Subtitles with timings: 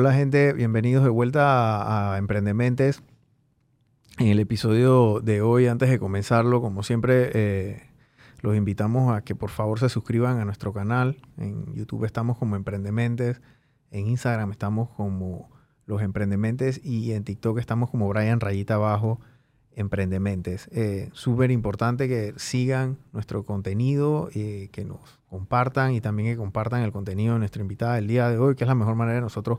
[0.00, 3.02] Hola gente, bienvenidos de vuelta a, Emprendementes.
[4.16, 7.82] En el episodio de hoy, antes de comenzarlo, como siempre, eh,
[8.40, 11.16] los invitamos a que por favor se suscriban a nuestro canal.
[11.36, 13.40] En YouTube estamos como Emprendementes,
[13.90, 15.50] en Instagram estamos como
[15.84, 19.18] Los Emprendementes y en TikTok estamos como Brian Rayita Abajo
[19.72, 20.68] Emprendementes.
[20.70, 26.82] Eh, Súper importante que sigan nuestro contenido, eh, que nos compartan y también que compartan
[26.82, 29.22] el contenido de nuestra invitada del día de hoy, que es la mejor manera de
[29.22, 29.58] nosotros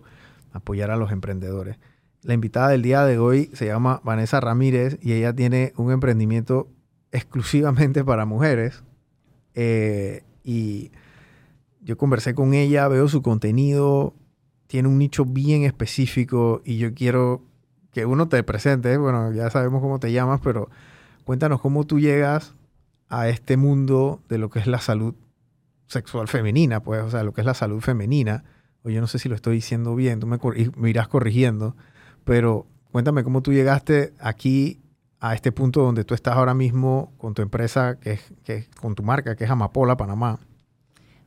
[0.51, 1.77] apoyar a los emprendedores.
[2.21, 6.67] La invitada del día de hoy se llama Vanessa Ramírez y ella tiene un emprendimiento
[7.11, 8.83] exclusivamente para mujeres.
[9.55, 10.91] Eh, y
[11.81, 14.13] yo conversé con ella, veo su contenido,
[14.67, 17.41] tiene un nicho bien específico y yo quiero
[17.91, 18.97] que uno te presente.
[18.97, 20.69] Bueno, ya sabemos cómo te llamas, pero
[21.23, 22.53] cuéntanos cómo tú llegas
[23.07, 25.15] a este mundo de lo que es la salud
[25.87, 28.43] sexual femenina, pues, o sea, lo que es la salud femenina.
[28.83, 30.39] O yo no sé si lo estoy diciendo bien, tú me,
[30.75, 31.75] me irás corrigiendo,
[32.23, 34.79] pero cuéntame cómo tú llegaste aquí
[35.19, 38.95] a este punto donde tú estás ahora mismo con tu empresa, que es, que con
[38.95, 40.39] tu marca, que es Amapola, Panamá.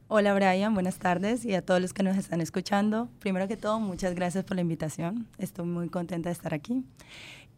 [0.08, 3.08] Hola Brian, buenas tardes y a todos los que nos están escuchando.
[3.18, 5.26] Primero que todo, muchas gracias por la invitación.
[5.38, 6.84] Estoy muy contenta de estar aquí.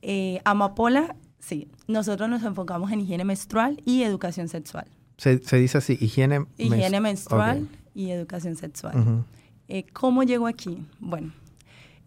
[0.02, 4.86] Eh, Amapola, sí, nosotros nos enfocamos en higiene menstrual y educación sexual.
[5.16, 9.24] Se, dice así, higiene, higiene menstrual y educación sexual.
[9.68, 10.86] Eh, ¿Cómo llego aquí?
[11.00, 11.32] Bueno,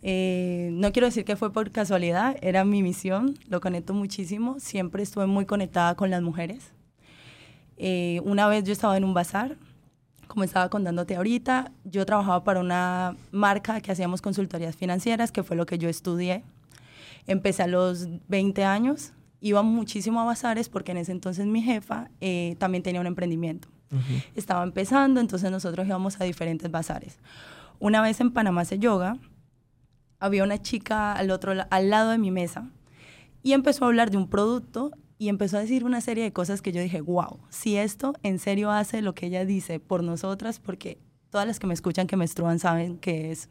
[0.01, 5.03] eh, no quiero decir que fue por casualidad, era mi misión, lo conecto muchísimo, siempre
[5.03, 6.71] estuve muy conectada con las mujeres.
[7.77, 9.57] Eh, una vez yo estaba en un bazar,
[10.27, 15.55] como estaba contándote ahorita, yo trabajaba para una marca que hacíamos consultorías financieras, que fue
[15.55, 16.43] lo que yo estudié.
[17.25, 22.09] Empecé a los 20 años, iba muchísimo a bazares porque en ese entonces mi jefa
[22.21, 23.67] eh, también tenía un emprendimiento.
[24.35, 27.19] Estaba empezando, entonces nosotros íbamos a diferentes bazares.
[27.79, 29.17] Una vez en Panamá se yoga,
[30.19, 32.69] había una chica al, otro, al lado de mi mesa
[33.43, 36.61] y empezó a hablar de un producto y empezó a decir una serie de cosas
[36.61, 40.59] que yo dije, wow, si esto en serio hace lo que ella dice por nosotras,
[40.59, 40.99] porque
[41.29, 43.49] todas las que me escuchan que menstruan saben que es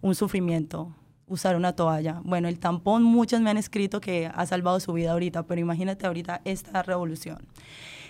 [0.00, 0.94] un sufrimiento
[1.26, 2.20] usar una toalla.
[2.24, 6.06] Bueno, el tampón, muchos me han escrito que ha salvado su vida ahorita, pero imagínate
[6.06, 7.38] ahorita esta revolución.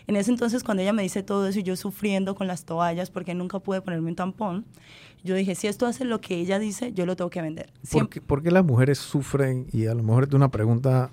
[0.06, 3.10] En ese entonces, cuando ella me dice todo eso y yo sufriendo con las toallas
[3.10, 4.66] porque nunca pude ponerme un tampón,
[5.22, 7.72] yo dije, si esto hace lo que ella dice, yo lo tengo que vender.
[8.26, 9.66] ¿Por qué, las mujeres sufren?
[9.72, 11.10] Y a lo mejor es una pregunta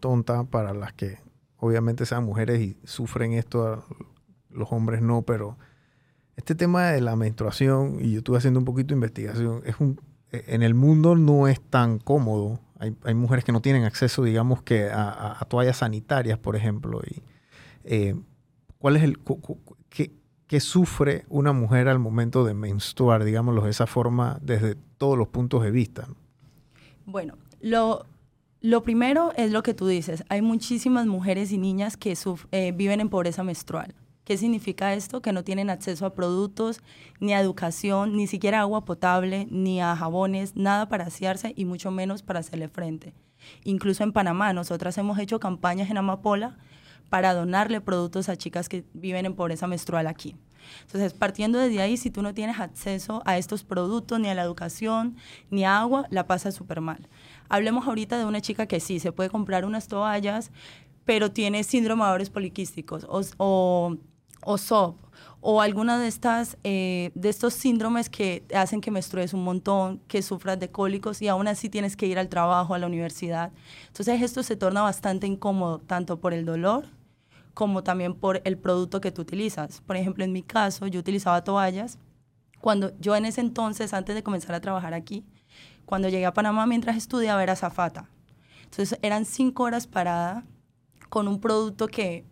[0.00, 1.18] tonta para las que
[1.58, 3.84] obviamente sean mujeres y sufren esto,
[4.50, 5.58] los hombres no, pero
[6.36, 10.00] este tema de la menstruación, y yo estuve haciendo un poquito de investigación, es un,
[10.30, 12.60] en el mundo no es tan cómodo.
[12.78, 17.00] Hay, hay mujeres que no tienen acceso, digamos, que a, toallas sanitarias, por ejemplo.
[17.04, 17.22] Y,
[17.88, 18.14] eh,
[18.78, 19.18] ¿Cuál es el...
[19.88, 20.12] Qué,
[20.46, 25.28] ¿Qué sufre una mujer al momento de menstruar, digámoslo de esa forma, desde todos los
[25.28, 26.08] puntos de vista?
[27.04, 28.06] Bueno, lo,
[28.62, 30.24] lo primero es lo que tú dices.
[30.30, 32.16] Hay muchísimas mujeres y niñas que
[32.52, 33.94] eh, viven en pobreza menstrual.
[34.24, 35.22] ¿Qué significa esto?
[35.22, 36.80] Que no tienen acceso a productos,
[37.20, 41.90] ni a educación, ni siquiera agua potable, ni a jabones, nada para asearse y mucho
[41.90, 43.14] menos para hacerle frente.
[43.64, 46.58] Incluso en Panamá, nosotras hemos hecho campañas en Amapola
[47.08, 50.36] para donarle productos a chicas que viven en pobreza menstrual aquí.
[50.82, 54.42] Entonces, partiendo desde ahí, si tú no tienes acceso a estos productos, ni a la
[54.42, 55.16] educación,
[55.50, 57.08] ni a agua, la pasas súper mal.
[57.48, 60.50] Hablemos ahorita de una chica que sí, se puede comprar unas toallas,
[61.04, 63.96] pero tiene síndrome de ovarios poliquísticos o, o,
[64.44, 65.08] o SOP
[65.40, 70.20] o alguna de estas eh, de estos síndromes que hacen que menstrues un montón, que
[70.22, 73.52] sufras de cólicos y aún así tienes que ir al trabajo, a la universidad.
[73.86, 76.86] Entonces esto se torna bastante incómodo tanto por el dolor
[77.58, 79.80] como también por el producto que tú utilizas.
[79.80, 81.98] Por ejemplo, en mi caso, yo utilizaba toallas.
[82.60, 85.26] Cuando yo en ese entonces, antes de comenzar a trabajar aquí,
[85.84, 88.08] cuando llegué a Panamá mientras estudiaba era zafata.
[88.62, 90.46] Entonces eran cinco horas parada
[91.08, 92.24] con un producto que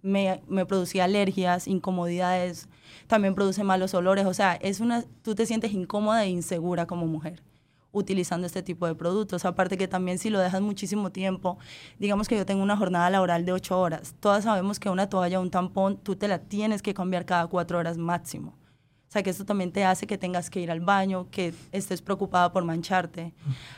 [0.00, 2.66] me, me, producía alergias, incomodidades,
[3.08, 4.24] también produce malos olores.
[4.24, 7.42] O sea, es una, tú te sientes incómoda e insegura como mujer
[7.96, 9.44] utilizando este tipo de productos.
[9.44, 11.58] Aparte que también si lo dejas muchísimo tiempo,
[11.98, 15.40] digamos que yo tengo una jornada laboral de ocho horas, todas sabemos que una toalla
[15.40, 18.54] o un tampón tú te la tienes que cambiar cada cuatro horas máximo.
[19.08, 22.02] O sea que esto también te hace que tengas que ir al baño, que estés
[22.02, 23.32] preocupada por mancharte.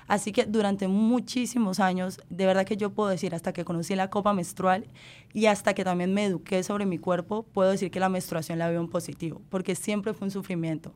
[0.06, 4.08] Así que durante muchísimos años, de verdad que yo puedo decir, hasta que conocí la
[4.08, 4.86] copa menstrual
[5.34, 8.70] y hasta que también me eduqué sobre mi cuerpo, puedo decir que la menstruación la
[8.70, 10.94] veo en positivo, porque siempre fue un sufrimiento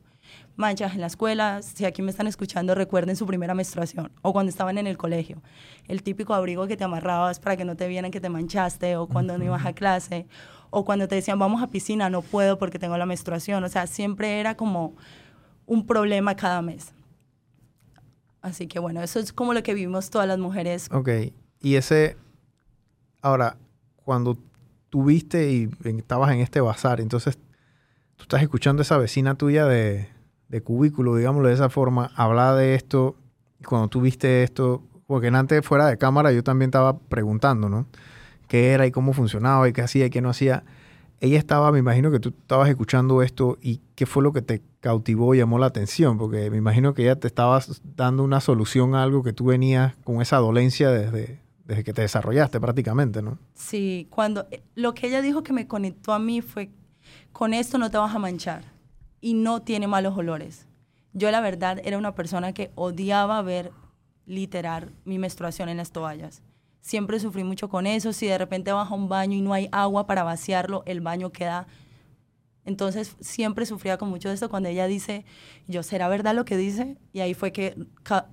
[0.55, 1.61] manchas en la escuela.
[1.61, 5.41] Si aquí me están escuchando, recuerden su primera menstruación o cuando estaban en el colegio.
[5.87, 9.07] El típico abrigo que te amarrabas para que no te vieran que te manchaste o
[9.07, 10.27] cuando no ibas a clase
[10.69, 13.63] o cuando te decían vamos a piscina, no puedo porque tengo la menstruación.
[13.63, 14.95] O sea, siempre era como
[15.65, 16.93] un problema cada mes.
[18.41, 20.89] Así que bueno, eso es como lo que vivimos todas las mujeres.
[20.91, 21.09] Ok.
[21.61, 22.17] Y ese,
[23.21, 23.57] ahora,
[23.95, 24.37] cuando
[24.89, 27.37] tuviste y estabas en este bazar, entonces
[28.17, 30.12] tú estás escuchando a esa vecina tuya de,
[30.53, 33.15] de cubículo, digámoslo de esa forma, hablar de esto,
[33.65, 37.87] cuando tú viste esto, porque antes fuera de cámara yo también estaba preguntando, ¿no?
[38.47, 40.63] ¿Qué era y cómo funcionaba y qué hacía y qué no hacía?
[41.21, 44.61] Ella estaba, me imagino que tú estabas escuchando esto y qué fue lo que te
[44.79, 47.59] cautivó y llamó la atención, porque me imagino que ella te estaba
[47.95, 52.03] dando una solución a algo que tú venías con esa dolencia desde, desde que te
[52.03, 53.39] desarrollaste prácticamente, ¿no?
[53.55, 56.69] Sí, cuando eh, lo que ella dijo que me conectó a mí fue,
[57.31, 58.72] con esto no te vas a manchar
[59.23, 60.67] y no tiene malos olores.
[61.13, 63.71] Yo la verdad era una persona que odiaba ver
[64.25, 66.43] literar mi menstruación en las toallas.
[66.81, 68.11] Siempre sufrí mucho con eso.
[68.11, 71.67] Si de repente baja un baño y no hay agua para vaciarlo, el baño queda...
[72.65, 75.23] Entonces siempre sufría con mucho de esto cuando ella dice,
[75.67, 76.97] yo, ¿será verdad lo que dice?
[77.13, 77.77] Y ahí fue que,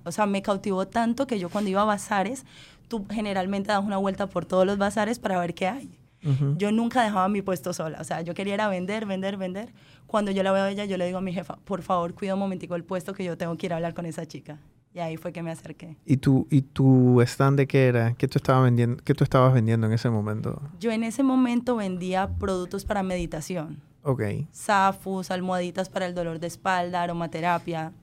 [0.03, 2.45] o sea, me cautivó tanto que yo cuando iba a bazares,
[2.89, 6.00] tú generalmente das una vuelta por todos los bazares para ver qué hay.
[6.57, 9.73] Yo nunca dejaba mi puesto sola, o sea, yo quería ir a vender, vender, vender.
[10.05, 12.35] Cuando yo la veo a ella, yo le digo a mi jefa, por favor, cuida
[12.35, 14.59] un momentico el puesto que yo tengo que ir a hablar con esa chica.
[14.93, 15.95] Y ahí fue que me acerqué.
[16.05, 18.13] ¿Y tu, y tu stand de qué era?
[18.13, 20.61] ¿Qué tú, estabas vendiendo, ¿Qué tú estabas vendiendo en ese momento?
[20.79, 23.81] Yo en ese momento vendía productos para meditación.
[24.03, 24.21] Ok.
[24.53, 27.93] Zafus, almohaditas para el dolor de espalda, aromaterapia.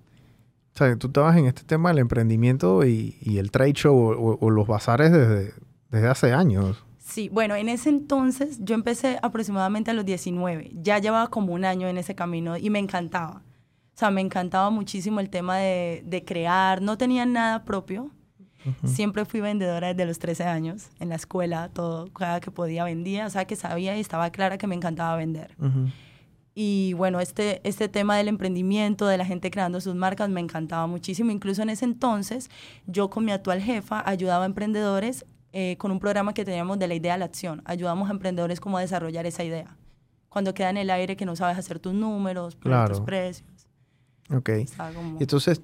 [0.74, 4.38] O sea, tú estabas en este tema del emprendimiento y, y el trade show o,
[4.40, 5.52] o, los bazares desde,
[5.90, 6.84] desde hace años.
[7.08, 10.72] Sí, bueno, en ese entonces yo empecé aproximadamente a los 19.
[10.74, 13.42] Ya llevaba como un año en ese camino y me encantaba.
[13.94, 16.82] O sea, me encantaba muchísimo el tema de, de crear.
[16.82, 18.10] No tenía nada propio.
[18.84, 20.90] Siempre fui vendedora desde los 13 años.
[21.00, 23.26] En la escuela, todo, cada que podía vendía.
[23.26, 25.56] O sea, que sabía y estaba clara que me encantaba vender.
[26.54, 30.86] Y bueno, este, este tema del emprendimiento, de la gente creando sus marcas, me encantaba
[30.86, 31.30] muchísimo.
[31.30, 32.50] Incluso en ese entonces,
[32.86, 36.88] yo con mi actual jefa ayudaba a emprendedores eh, con un programa que teníamos de
[36.88, 37.62] la idea a la acción.
[37.64, 39.76] Ayudamos a emprendedores como a desarrollar esa idea.
[40.28, 43.48] Cuando queda en el aire que no sabes hacer tus números, tus precios.
[44.30, 44.50] Ok.
[45.18, 45.62] Y entonces,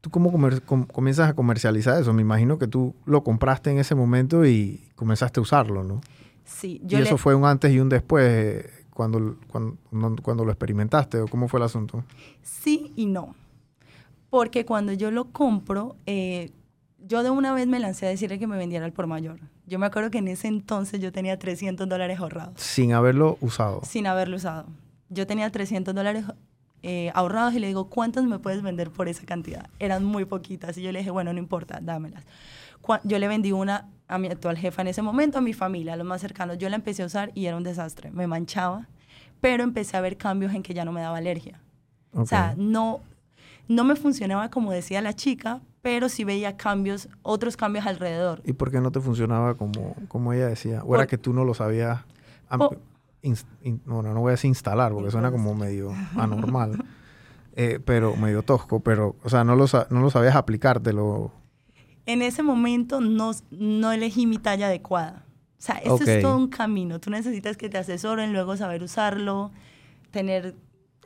[0.00, 0.32] ¿tú cómo
[0.90, 2.12] comienzas a comercializar eso?
[2.14, 6.00] Me imagino que tú lo compraste en ese momento y comenzaste a usarlo, ¿no?
[6.44, 6.80] Sí.
[6.84, 9.76] Yo y eso fue un antes y un después eh, cuando, cuando,
[10.22, 12.04] cuando, lo experimentaste, ¿o cómo fue el asunto?
[12.42, 13.34] Sí y no.
[14.30, 16.50] Porque cuando yo lo compro, eh,
[17.06, 19.40] yo de una vez me lancé a decirle que me vendiera el por mayor.
[19.66, 22.60] Yo me acuerdo que en ese entonces yo tenía 300 dólares ahorrados.
[22.60, 23.80] Sin haberlo usado.
[23.84, 24.66] Sin haberlo usado.
[25.08, 26.24] Yo tenía 300 dólares
[26.82, 29.68] eh, ahorrados y le digo, ¿cuántas me puedes vender por esa cantidad?
[29.78, 32.24] Eran muy poquitas y yo le dije, bueno, no importa, dámelas.
[33.04, 35.96] Yo le vendí una a mi actual jefa en ese momento, a mi familia, a
[35.96, 36.58] los más cercanos.
[36.58, 38.88] Yo la empecé a usar y era un desastre, me manchaba,
[39.40, 41.60] pero empecé a ver cambios en que ya no me daba alergia.
[42.12, 43.00] O sea, no,
[43.68, 48.40] no me funcionaba como decía la chica, pero sí veía cambios, otros cambios alrededor.
[48.44, 50.82] ¿Y por qué no te funcionaba como, como ella decía?
[50.84, 52.00] ¿O era que tú no lo sabías?
[53.84, 56.84] bueno, no voy a decir instalar porque suena como medio anormal,
[57.56, 61.32] eh, pero medio tosco, pero, o sea, no lo, no lo sabías aplicártelo.
[62.06, 65.24] En ese momento no, no elegí mi talla adecuada.
[65.58, 66.98] O sea, esto es todo un camino.
[66.98, 69.52] Tú necesitas que te asesoren, luego saber usarlo,
[70.10, 70.56] tener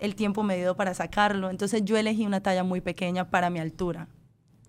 [0.01, 1.51] el tiempo medido para sacarlo.
[1.51, 4.09] Entonces yo elegí una talla muy pequeña para mi altura.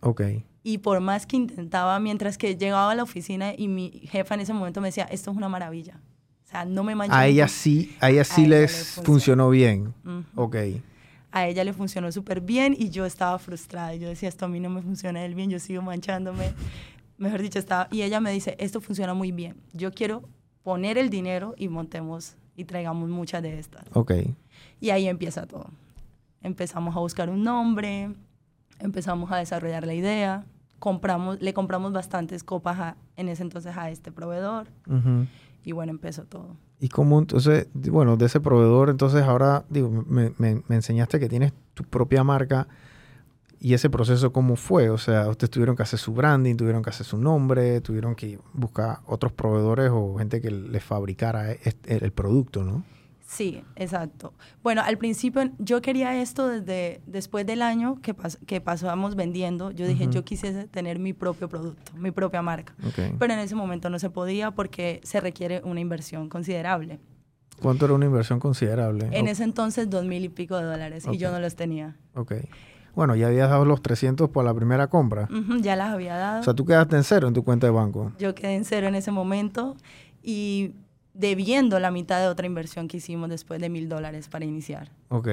[0.08, 0.22] Ok.
[0.64, 4.42] Y por más que intentaba, mientras que llegaba a la oficina y mi jefa en
[4.42, 6.00] ese momento me decía, esto es una maravilla.
[6.46, 7.14] O sea, no me manché.
[7.14, 9.50] A ella sí, a ella sí les funcionó.
[9.50, 9.94] bien.
[10.36, 10.56] Ok.
[11.32, 13.96] A ella le funcionó súper bien y yo estaba frustrada.
[13.96, 16.54] Yo decía, esto a mí no me funciona del bien, yo sigo manchándome.
[17.18, 17.90] Mejor dicho, estaba...
[17.92, 19.58] Y ella me dice, esto funciona muy bien.
[19.74, 20.24] Yo quiero
[20.64, 23.84] poner el dinero y montemos y traigamos muchas de estas.
[23.94, 24.14] Ok.
[24.80, 25.70] Y ahí empieza todo.
[26.42, 28.12] Empezamos a buscar un nombre,
[28.80, 30.46] empezamos a desarrollar la idea,
[30.80, 34.68] compramos, le compramos bastantes copas en ese entonces a este proveedor.
[35.64, 36.56] Y bueno, empezó todo.
[36.80, 41.52] ¿Y cómo entonces, bueno, de ese proveedor, entonces ahora, digo, me, me, enseñaste que tienes
[41.74, 42.68] tu propia marca
[43.60, 44.90] y ese proceso cómo fue?
[44.90, 48.40] O sea, ustedes tuvieron que hacer su branding, tuvieron que hacer su nombre, tuvieron que
[48.54, 52.84] buscar otros proveedores o gente que les fabricara el producto, ¿no?
[53.28, 54.34] Sí, exacto.
[54.64, 58.16] Bueno, al principio yo quería esto desde después del año que,
[58.46, 59.72] que pasamos vendiendo.
[59.72, 62.74] Yo dije, yo quisiese tener mi propio producto, mi propia marca.
[63.20, 67.00] Pero en ese momento no se podía porque se requiere una inversión considerable.
[67.62, 69.10] ¿Cuánto era una inversión considerable?
[69.12, 71.98] En ese entonces, dos mil y pico de dólares y yo no los tenía.
[72.16, 72.34] Ok.
[72.96, 75.28] Bueno, ya habías dado los 300 por la primera compra.
[75.60, 76.40] ya las había dado.
[76.40, 78.14] O sea, tú quedaste en cero en tu cuenta de banco.
[78.18, 79.76] Yo quedé en cero en ese momento
[80.24, 80.72] y
[81.18, 84.92] debiendo la mitad de otra inversión que hicimos después de mil dólares para iniciar.
[85.10, 85.28] Ok.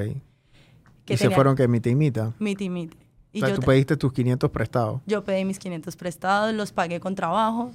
[1.07, 2.33] ¿Y se fueron que mita y mita?
[2.39, 2.69] Mita y
[3.33, 5.03] Y o sea, yo tú pediste tus 500 prestados.
[5.07, 7.71] Yo pedí mis 500 prestados, los pagué con trabajo.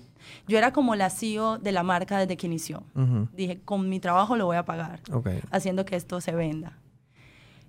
[0.48, 2.82] Yo era como la CEO de la marca desde que inició.
[2.96, 3.28] Ujú.
[3.36, 5.30] Dije, con mi trabajo lo voy a pagar, Ok.
[5.51, 6.78] haciendo que esto se venda.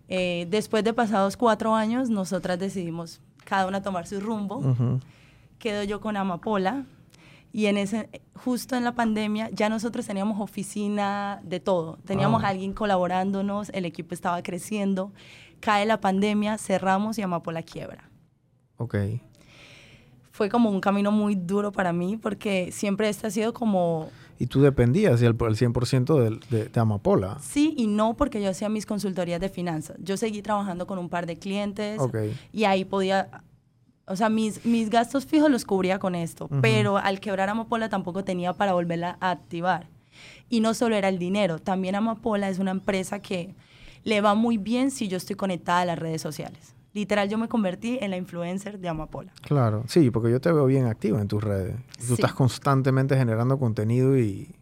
[0.08, 4.56] Eh, después de pasados cuatro años, nosotras decidimos cada una tomar su rumbo.
[4.56, 5.00] Ujú.
[5.58, 6.84] Quedo yo con Amapola
[7.52, 11.98] y en ese, justo en la pandemia ya nosotros teníamos oficina de todo.
[12.04, 12.46] Teníamos Ah.
[12.46, 15.12] a alguien colaborándonos, el equipo estaba creciendo.
[15.60, 18.08] Cae la pandemia, cerramos y Amapola quiebra.
[18.76, 18.94] Ok.
[20.32, 24.46] fue como un camino muy duro para mí porque siempre este ha sido como Y
[24.46, 27.36] tú dependías el 100% del- de, de Amapola.
[27.42, 29.96] sí y no porque yo hacía mis consultorías de finanzas.
[30.00, 32.16] Yo seguí trabajando con un par de clientes Ok.
[32.52, 33.42] y ahí podía,
[34.10, 38.24] o sea, mis, mis gastos fijos los cubría con esto, pero al quebrar Amapola tampoco
[38.24, 39.88] tenía para volverla a activar.
[40.48, 43.54] Y no solo era el dinero, también Amapola es una empresa que
[44.04, 46.74] le va muy bien si yo estoy conectada a las redes sociales.
[46.92, 49.32] Literal, yo me convertí en la influencer de Amapola.
[49.42, 49.84] Claro.
[49.86, 51.76] Sí, porque yo te veo bien activa en tus redes.
[51.98, 52.12] Tú Sí.
[52.14, 54.52] estás constantemente generando contenido y,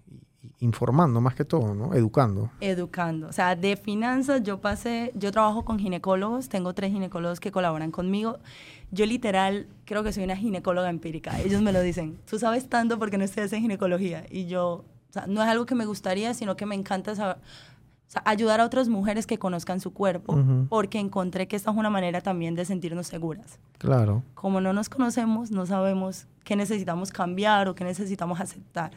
[0.42, 1.94] y informando más que todo, ¿no?
[1.94, 2.50] Educando.
[2.60, 3.28] educando.
[3.28, 7.90] O sea, de finanzas yo pasé, yo trabajo con ginecólogos, tengo tres ginecólogos que colaboran
[7.92, 8.38] conmigo.
[8.90, 11.38] Yo literal creo que soy una ginecóloga empírica.
[11.40, 14.24] Ellos me lo dicen, tú sabes tanto porque no estudias en ginecología.
[14.30, 17.36] Y yo, o sea, no es algo que me gustaría, sino que me encanta saber-
[17.36, 20.34] o sea, ayudar a otras mujeres que conozcan su cuerpo,
[20.70, 23.58] porque encontré que esta es una manera también de sentirnos seguras.
[23.76, 24.22] Claro.
[24.34, 28.92] Como no nos conocemos, no sabemos qué necesitamos cambiar o qué necesitamos aceptar.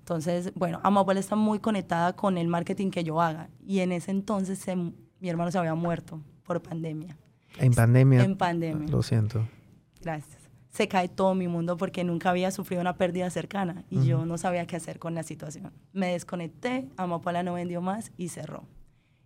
[0.00, 3.48] Entonces, bueno, Amapola está muy conectada con el marketing que yo haga.
[3.66, 7.16] Y en ese entonces se- mi hermano se había muerto por pandemia.
[7.58, 8.22] En pandemia.
[8.22, 8.88] En pandemia.
[8.88, 9.46] Lo siento.
[10.00, 10.42] Gracias.
[10.70, 14.38] Se cae todo mi mundo porque nunca había sufrido una pérdida cercana y yo no
[14.38, 15.72] sabía qué hacer con la situación.
[15.92, 18.64] Me desconecté, Amapola no vendió más y cerró.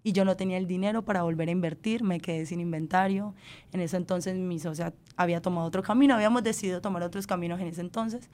[0.03, 3.35] Y yo no tenía el dinero para volver a invertir, me quedé sin inventario.
[3.73, 7.69] En ese entonces mi socia había tomado otro camino, habíamos decidido tomar otros caminos en
[7.69, 8.29] ese entonces.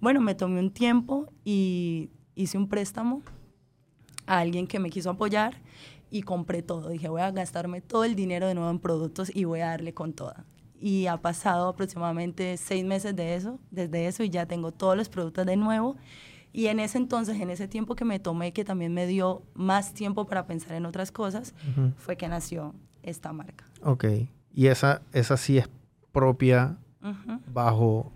[0.00, 3.22] Bueno, me tomé un tiempo y hice un préstamo
[4.26, 5.60] a alguien que me quiso apoyar
[6.16, 6.88] y compré todo.
[6.88, 9.92] Dije, voy a gastarme todo el dinero de nuevo en productos y voy a darle
[9.94, 10.44] con toda.
[10.78, 15.08] Y ha pasado aproximadamente seis meses de eso, desde eso, y ya tengo todos los
[15.08, 15.96] productos de nuevo.
[16.52, 19.92] Y en ese entonces, en ese tiempo que me tomé, que también me dio más
[19.94, 21.92] tiempo para pensar en otras cosas, Ujú.
[21.96, 23.64] fue que nació esta marca.
[23.82, 24.04] Ok.
[24.54, 25.68] Y esa, esa sí es
[26.12, 27.40] propia Ujú.
[27.52, 28.12] bajo,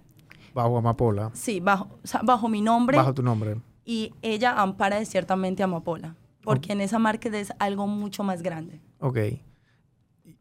[0.55, 1.31] bajo Amapola.
[1.35, 2.97] Sí, bajo, o sea, bajo mi nombre.
[2.97, 3.57] Bajo tu nombre.
[3.85, 8.81] y ella ampara ciertamente Amapola, porque en esa marca es algo mucho más grande.
[8.99, 9.19] Ok.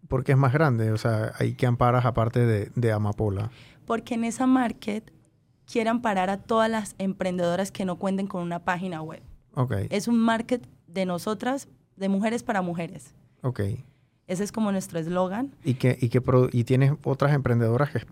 [0.07, 3.51] Porque es más grande, o sea, hay que amparas aparte de, de Amapola.
[3.85, 5.11] Porque en esa market
[5.71, 9.21] quiere amparar a todas las emprendedoras que no cuenten con una página web.
[9.53, 9.73] Ok.
[9.89, 13.13] Es un market de nosotras, de mujeres para mujeres.
[13.41, 13.61] Ok.
[14.27, 15.55] Ese es como nuestro eslogan.
[15.63, 18.05] Y que, y que y tienes otras emprendedoras que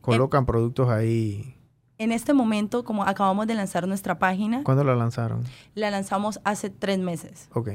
[0.00, 1.56] colocan productos ahí.
[1.98, 5.44] En este momento, como acabamos de lanzar nuestra página, ¿Cuándo la lanzaron?
[5.76, 7.48] la lanzamos hace tres meses.
[7.54, 7.68] Ok.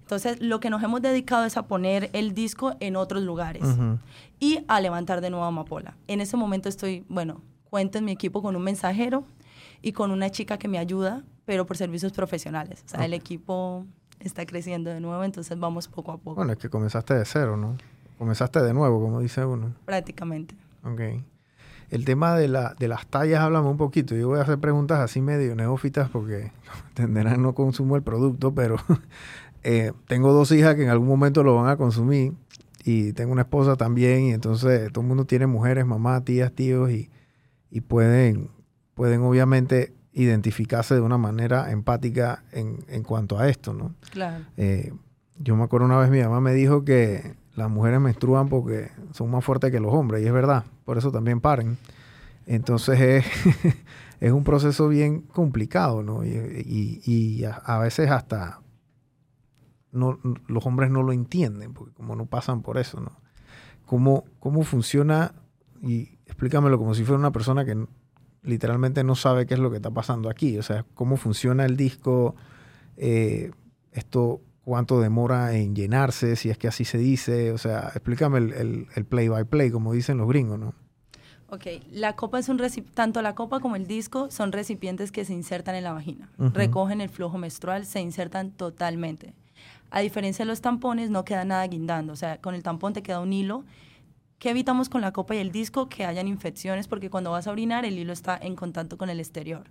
[0.00, 3.98] Entonces, lo que nos hemos dedicado es a poner el disco en otros lugares Ujú.
[4.40, 5.96] y a levantar de nuevo Amapola.
[6.06, 9.24] En ese momento estoy, bueno, cuento en mi equipo con un mensajero
[9.80, 12.82] y con una chica que me ayuda, pero por servicios profesionales.
[12.84, 13.20] O sea, el Ok.
[13.20, 13.86] equipo
[14.20, 17.56] está creciendo de nuevo, entonces vamos poco a poco, Bueno, es que comenzaste de cero,
[17.56, 17.76] ¿no?
[18.18, 19.72] Comenzaste de nuevo, como dice uno.
[19.86, 20.54] prácticamente.
[20.84, 21.00] Ok.
[21.92, 24.14] El tema de, la, de las tallas, háblame un poquito.
[24.14, 26.50] Yo voy a hacer preguntas así medio neófitas porque,
[26.88, 28.76] entenderán, no consumo el producto, pero
[29.62, 32.32] eh, tengo dos hijas que en algún momento lo van a consumir
[32.82, 36.90] y tengo una esposa también y entonces todo el mundo tiene mujeres, mamás, tías, tíos
[36.90, 37.10] y,
[37.70, 38.48] y pueden,
[38.94, 43.94] pueden obviamente identificarse de una manera empática en, en cuanto a esto, ¿no?
[44.12, 44.46] Claro.
[44.56, 44.94] Eh,
[45.38, 49.30] yo me acuerdo una vez mi mamá me dijo que las mujeres menstruan porque son
[49.30, 51.78] más fuertes que los hombres y es verdad, por eso también paren.
[52.46, 53.24] Entonces
[54.20, 56.24] es, un proceso bien complicado, ¿no?
[56.24, 58.60] Y, a, veces hasta
[59.92, 63.20] los hombres no lo entienden porque como no pasan por eso, ¿no?
[63.86, 65.34] ¿Cómo, cómo funciona?
[65.82, 67.86] Y explícamelo como si fuera una persona que
[68.42, 70.56] literalmente no sabe qué es lo que está pasando aquí.
[70.58, 72.34] O sea, cómo funciona el disco,
[72.96, 73.50] eh,
[73.92, 77.52] esto cuánto demora en llenarse, si es que así se dice.
[77.52, 80.74] O sea, explícame el, el- el play by play, como dicen los gringos, ¿no?
[81.48, 82.58] Ok, la copa es un
[82.94, 87.02] tanto la copa como el disco son recipientes que se insertan en la vagina, recogen
[87.02, 89.34] el flujo menstrual, se insertan totalmente.
[89.90, 93.02] A diferencia de los tampones, no queda nada guindando, o sea, con el tampón te
[93.02, 93.64] queda un hilo.
[94.38, 95.90] ¿Qué evitamos con la copa y el disco?
[95.90, 99.20] Que hayan infecciones, porque cuando vas a orinar el hilo está en contacto con el
[99.20, 99.64] exterior.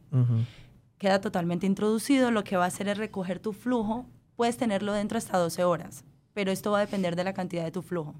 [1.00, 4.05] Queda totalmente introducido, lo que va a hacer es recoger tu flujo,
[4.41, 7.69] puedes tenerlo dentro hasta 12 horas, pero esto va a depender de la cantidad de
[7.69, 8.15] tu flujo.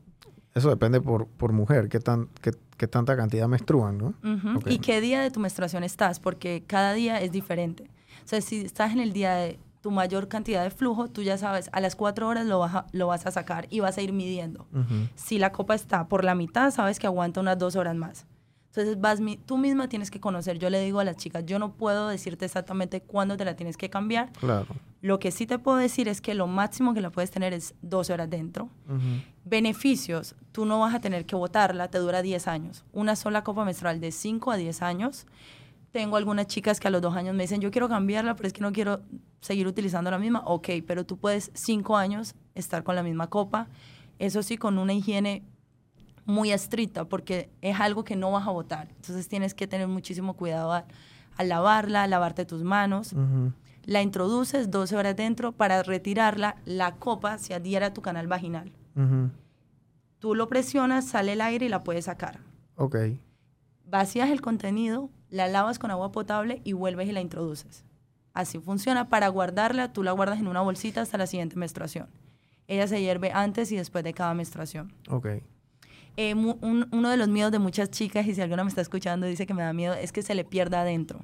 [0.54, 4.14] Eso depende por, por mujer, qué, tan, qué, qué tanta cantidad menstruan, ¿no?
[4.68, 6.20] ¿Y qué día de tu menstruación estás?
[6.20, 7.90] Porque cada día es diferente.
[8.24, 11.40] O sea, si estás en el día de tu mayor cantidad de flujo, tú ya
[11.40, 14.04] sabes, a las cuatro horas lo vas a, lo vas a sacar y vas a
[14.04, 14.68] ir midiendo.
[15.16, 18.28] Si la copa está por la mitad, sabes que aguanta unas dos horas más.
[18.72, 20.58] Entonces vas tú misma tienes que conocer.
[20.58, 23.76] Yo le digo a las chicas, yo no puedo decirte exactamente cuándo te la tienes
[23.76, 24.32] que cambiar.
[24.32, 24.68] Claro.
[25.02, 27.76] Lo que sí te puedo decir es que lo máximo que la puedes tener es
[27.82, 28.70] 12 horas dentro.
[29.44, 32.86] Beneficios, tú no vas a tener que botarla, te dura 10 años.
[32.94, 35.26] Una sola copa menstrual de 5 a 10 años.
[35.92, 38.54] Tengo algunas chicas que a los dos años me dicen, yo quiero cambiarla, pero es
[38.54, 39.02] que no quiero
[39.42, 40.44] seguir utilizando la misma.
[40.46, 43.68] Ok, pero tú puedes 5 años estar con la misma copa.
[44.18, 45.44] Eso sí, con una higiene
[46.32, 48.88] muy estricta, porque es algo que no vas a botar.
[48.96, 50.86] Entonces tienes que tener muchísimo cuidado al,
[51.38, 53.14] al lavarla, lavarte tus manos.
[53.14, 53.54] Ujú.
[53.84, 55.52] La introduces 12 horas dentro.
[55.52, 58.72] Para retirarla, la copa se adhiere a tu canal vaginal.
[58.96, 59.30] Ujú.
[60.20, 62.40] Tú lo presionas, sale el aire y la puedes sacar.
[62.76, 62.96] Ok.
[63.86, 67.84] Vacías el contenido, la lavas con agua potable y vuelves y la introduces.
[68.34, 69.10] Así funciona.
[69.10, 72.08] Para guardarla, tú la guardas en una bolsita hasta la siguiente menstruación.
[72.68, 74.94] Ella se hierve antes y después de cada menstruación.
[75.10, 75.28] Ok.
[76.18, 79.26] Eh, un- uno de los miedos de muchas chicas, y si alguna me está escuchando
[79.28, 81.22] dice que me da miedo, es que se le pierda adentro.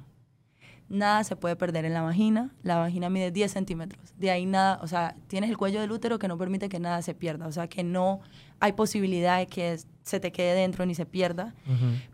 [0.88, 2.54] Nada se puede perder en la vagina.
[2.62, 4.14] La vagina mide 10 centímetros.
[4.16, 7.02] De ahí nada, o sea, tienes el cuello del útero que no permite que nada
[7.02, 7.46] se pierda.
[7.46, 8.20] O sea, que no
[8.58, 11.54] hay posibilidad de que se te quede dentro ni se pierda.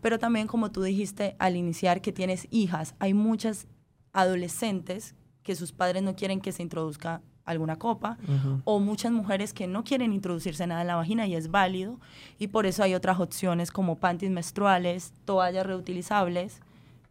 [0.01, 3.65] Pero también, como tú dijiste al iniciar que tienes hijas, hay muchas
[4.11, 8.61] adolescentes que sus padres no quieren que se introduzca alguna copa Ujú.
[8.63, 11.99] o muchas mujeres que no quieren introducirse nada en la vagina y es válido
[12.39, 16.61] y por eso hay otras opciones como panties menstruales, toallas reutilizables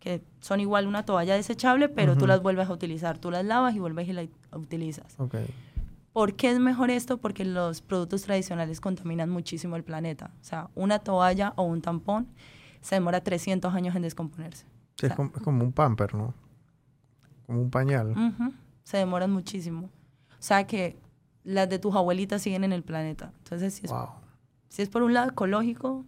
[0.00, 2.26] que son igual una toalla desechable pero tú Ujú.
[2.28, 5.14] las vuelves a utilizar, tú las lavas y vuelves y las utilizas.
[5.18, 5.36] Ok.
[6.12, 7.16] ¿Por qué es mejor esto?
[7.18, 10.30] Porque los productos tradicionales contaminan muchísimo el planeta.
[10.40, 12.28] O sea, una toalla o un tampón
[12.80, 14.64] se demora 300 años en descomponerse.
[14.96, 16.34] Sí, es, sea- como, es como un pamper, ¿no?
[17.46, 18.10] Como un pañal.
[18.10, 18.52] Ujú,
[18.84, 19.88] Se demoran muchísimo.
[20.44, 20.94] O sea que
[21.42, 23.32] las de tus abuelitas siguen en el planeta.
[23.38, 24.08] Entonces, si es, Wow.
[24.68, 26.04] si es por un lado ecológico,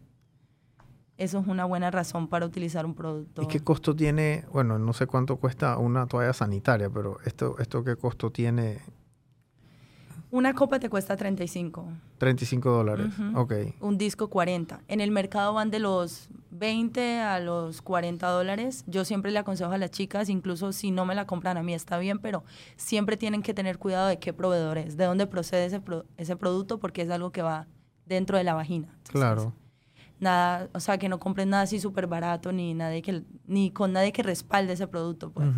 [1.17, 3.41] eso es una buena razón para utilizar un producto.
[3.41, 4.45] ¿Y qué costo tiene?
[4.53, 8.83] Bueno, no sé cuánto cuesta una toalla sanitaria, pero esto, esto qué costo tiene?
[10.37, 13.07] Una copa te cuesta 35, 35 dólares.
[13.35, 13.55] Ok.
[13.81, 14.83] un disco 40.
[14.89, 18.85] En el mercado van de los 20 a los 40 dólares.
[18.87, 21.73] Yo siempre le aconsejo a las chicas, incluso si no me la compran a mí
[21.73, 22.45] está bien, pero
[22.77, 26.37] siempre tienen que tener cuidado de qué proveedor es, de dónde procede ese, pro- ese
[26.37, 27.67] producto, porque es algo que va
[28.05, 28.89] dentro de la vagina.
[28.89, 29.55] Entonces, Claro.
[30.21, 33.93] Nada, o sea, que no compren nada así súper barato, ni, nadie que, ni con
[33.93, 35.31] nadie que respalde ese producto.
[35.31, 35.49] Pues.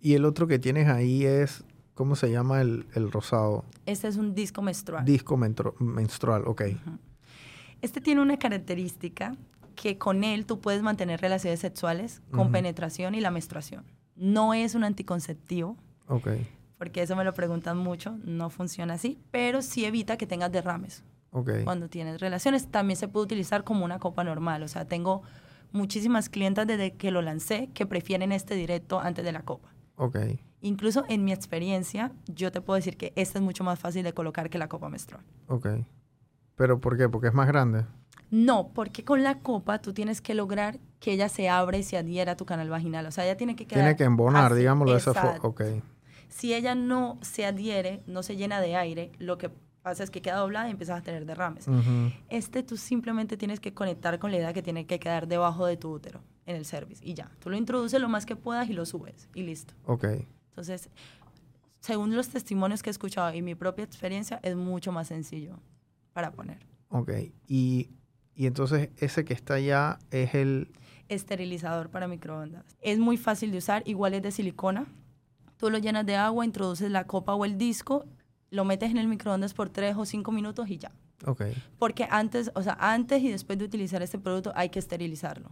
[0.00, 1.64] Y el otro que tienes ahí es,
[1.94, 3.64] ¿cómo se llama el, el rosado?
[3.86, 5.04] Este es un disco menstrual.
[5.04, 6.62] Disco menstrual, ok.
[7.80, 9.36] Este tiene una característica
[9.74, 12.52] que con él tú puedes mantener relaciones sexuales con Ujú.
[12.52, 13.84] penetración y la menstruación.
[14.16, 15.76] No es un anticonceptivo,
[16.08, 16.28] Ok.
[16.78, 21.02] porque eso me lo preguntan mucho, no funciona así, pero sí evita que tengas derrames
[21.30, 21.50] Ok.
[21.64, 22.70] cuando tienes relaciones.
[22.70, 25.22] También se puede utilizar como una copa normal, o sea, tengo
[25.72, 29.72] muchísimas clientas desde que lo lancé que prefieren este directo antes de la copa.
[29.96, 30.18] Ok.
[30.62, 34.14] Incluso en mi experiencia, yo te puedo decir que este es mucho más fácil de
[34.14, 35.24] colocar que la copa menstrual.
[35.48, 35.66] Ok.
[36.54, 37.08] ¿Pero por qué?
[37.08, 37.84] Porque es más grande.
[38.30, 41.98] No, porque con la copa tú tienes que lograr que ella se abra y se
[41.98, 43.04] adhiera a tu canal vaginal.
[43.06, 43.82] O sea, ella tiene que quedar.
[43.82, 44.60] Tiene que embonar, así.
[44.60, 45.38] digámoslo de esa forma.
[45.42, 45.62] Ok.
[46.28, 49.50] Si ella no se adhiere, no se llena de aire, lo que
[49.82, 51.66] pasa es que queda doblada y empiezas a tener derrames.
[52.30, 55.76] Este tú simplemente tienes que conectar con la idea que tiene que quedar debajo de
[55.76, 57.30] tu útero en el cervix y ya.
[57.40, 59.74] Tú lo introduces lo más que puedas y lo subes y listo.
[59.84, 60.06] Ok.
[60.52, 60.90] Entonces,
[61.80, 65.58] según los testimonios que he escuchado y mi propia experiencia, es mucho más sencillo
[66.12, 66.58] para poner.
[66.90, 67.10] Ok.
[67.48, 67.88] Y,
[68.34, 70.70] y entonces ese que está allá es el...
[71.08, 72.64] esterilizador para microondas.
[72.82, 74.86] Es muy fácil de usar, igual es de silicona.
[75.56, 78.04] Tú lo llenas de agua, introduces la copa o el disco,
[78.50, 80.92] lo metes en el microondas por 3 o 5 minutos y ya.
[81.24, 81.44] Ok.
[81.78, 85.50] Porque antes, o sea, antes y después de utilizar este producto hay que esterilizarlo.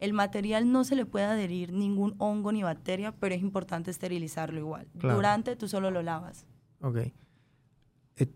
[0.00, 4.58] El material no se le puede adherir ningún hongo ni bacteria, pero es importante esterilizarlo
[4.58, 4.86] igual.
[4.98, 5.16] Claro.
[5.16, 6.46] Durante tú solo lo lavas.
[6.80, 6.96] Ok.
[8.16, 8.34] Et-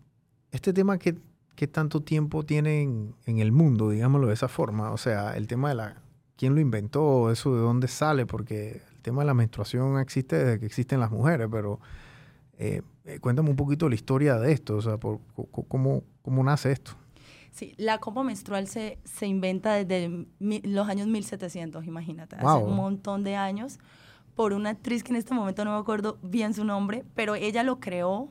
[0.53, 1.17] Este tema, ¿qué,
[1.57, 4.93] qué tanto tiempo tiene en, en el mundo, digámoslo de esa forma?
[4.93, 6.03] O sea, el tema de la...
[6.37, 7.31] ¿Quién lo inventó?
[7.31, 8.27] ¿Eso de dónde sale?
[8.27, 11.79] Porque el tema de la menstruación existe desde que existen las mujeres, pero
[12.59, 15.21] eh, eh, cuéntame un poquito la historia de esto, o sea, por,
[15.69, 16.93] cómo, ¿cómo nace esto?
[17.55, 22.65] Sí, la copa menstrual se, se inventa desde mi- los años 1700, imagínate, hace Wow.
[22.69, 23.79] un montón de años,
[24.35, 27.63] por una actriz que en este momento no me acuerdo bien su nombre, pero ella
[27.63, 28.29] lo creó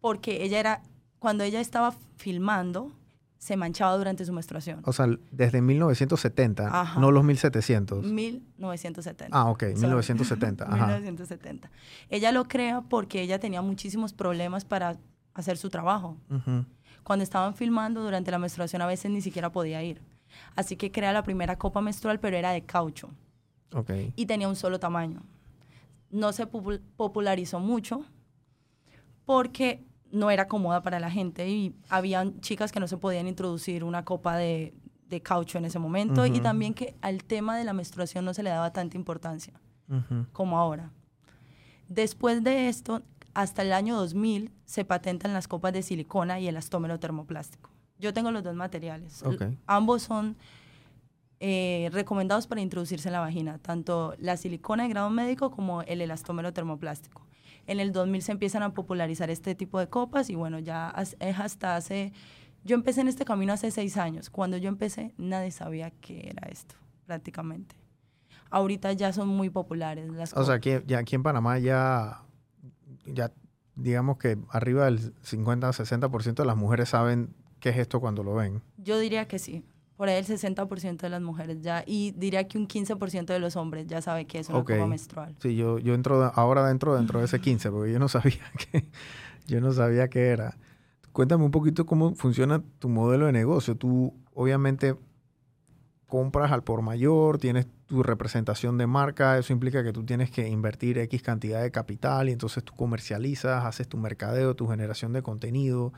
[0.00, 0.82] porque ella era,
[1.18, 2.90] cuando ella estaba filmando,
[3.36, 4.80] se manchaba durante su menstruación.
[4.86, 6.98] O sea, desde 1970, Ajá.
[6.98, 8.02] no los 1700.
[8.06, 9.36] 1970.
[9.38, 9.74] Ah, ok, Sorry.
[9.80, 10.64] 1970.
[10.68, 10.86] Ajá.
[10.86, 11.70] 1970.
[12.08, 14.96] Ella lo crea porque ella tenía muchísimos problemas para
[15.34, 16.16] hacer su trabajo.
[16.30, 16.64] Ujú.
[17.04, 20.00] Cuando estaban filmando durante la menstruación a veces ni siquiera podía ir.
[20.56, 23.10] Así que crea la primera copa menstrual, pero era de caucho
[23.72, 23.90] Ok.
[24.16, 25.22] y tenía un solo tamaño.
[26.10, 28.04] No se popu- popularizó mucho
[29.24, 33.82] porque no era cómoda para la gente y habían chicas que no se podían introducir
[33.84, 34.72] una copa de,
[35.08, 36.40] de caucho en ese momento y Ujú.
[36.40, 39.54] también que al tema de la menstruación no se le daba tanta importancia
[39.88, 40.26] Ujú.
[40.32, 40.90] como ahora.
[41.88, 43.02] Después de esto,
[43.34, 47.70] hasta el año 2000 se patentan las copas de silicona y el elastómero termoplástico.
[47.98, 49.22] Yo tengo los dos materiales.
[49.66, 50.36] Ambos son
[51.40, 56.00] eh, recomendados para introducirse en la vagina, tanto la silicona de grado médico como el
[56.00, 57.26] elastómero termoplástico.
[57.66, 61.38] En el 2000 se empiezan a popularizar este tipo de copas y bueno, ya es
[61.38, 62.12] hasta hace...
[62.62, 64.30] Yo empecé en este camino hace seis años.
[64.30, 66.74] Cuando yo empecé, nadie sabía qué era esto,
[67.06, 67.76] prácticamente.
[68.50, 70.56] Ahorita ya son muy populares las O sea, copas.
[70.56, 72.22] aquí, ya aquí en Panamá ya,
[73.06, 73.32] ya
[73.76, 78.22] digamos que arriba del 50 o 60% de las mujeres saben qué es esto cuando
[78.22, 78.62] lo ven.
[78.78, 79.64] Yo diría que sí.
[79.96, 83.54] Por ahí el 60% de las mujeres ya, y diría que un 15% de los
[83.54, 84.72] hombres ya sabe que es una Ok.
[84.72, 85.36] copa menstrual.
[85.40, 88.40] Sí, yo, yo entro ahora dentro dentro de ese 15 porque yo no sabía
[88.72, 88.84] que
[89.46, 90.56] yo no sabía qué era.
[91.12, 93.76] Cuéntame un poquito cómo funciona tu modelo de negocio.
[93.76, 94.96] Tú obviamente
[96.08, 100.48] compras al por mayor, tienes tu representación de marca, eso implica que tú tienes que
[100.48, 105.22] invertir X cantidad de capital y entonces tú comercializas, haces tu mercadeo, tu generación de
[105.22, 105.92] contenido,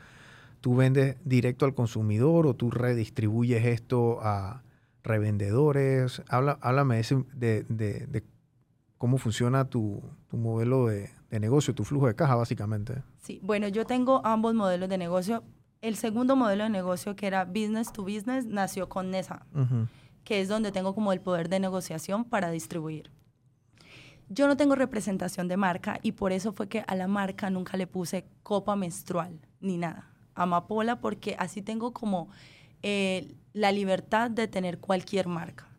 [0.61, 4.61] tú vendes directo al consumidor o tú redistribuyes esto a
[5.03, 6.21] revendedores.
[6.29, 7.01] Habla, háblame
[7.33, 8.23] de, de- de-
[8.99, 13.01] cómo funciona tu, tu modelo de, de negocio, tu flujo de caja básicamente.
[13.19, 15.43] Sí, bueno, yo tengo ambos modelos de negocio.
[15.81, 19.45] El segundo modelo de negocio, que era business to business, nació con NESA.
[20.27, 23.09] Que es donde tengo como el poder de negociación para distribuir.
[24.27, 27.77] Yo no tengo representación de marca y por eso fue que a la marca nunca
[27.77, 30.11] le puse copa menstrual ni nada.
[30.35, 32.27] Amapola porque así tengo como
[32.83, 35.69] eh, la libertad de tener cualquier marca.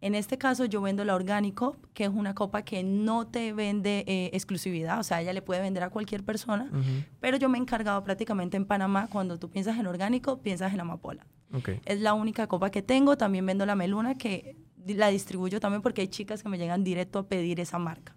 [0.00, 4.04] En este caso yo vendo la Orgánico, que es una copa que no te vende
[4.06, 6.70] eh, exclusividad, o sea, ella le puede vender a cualquier persona,
[7.18, 10.78] pero yo me he encargado prácticamente en Panamá, cuando tú piensas en Orgánico, piensas en
[10.78, 11.26] Amapola.
[11.52, 11.70] Ok.
[11.84, 13.16] Es la única copa que tengo.
[13.16, 14.56] También vendo la meluna que
[14.86, 18.14] la distribuyo también porque hay chicas que me llegan directo a pedir esa marca.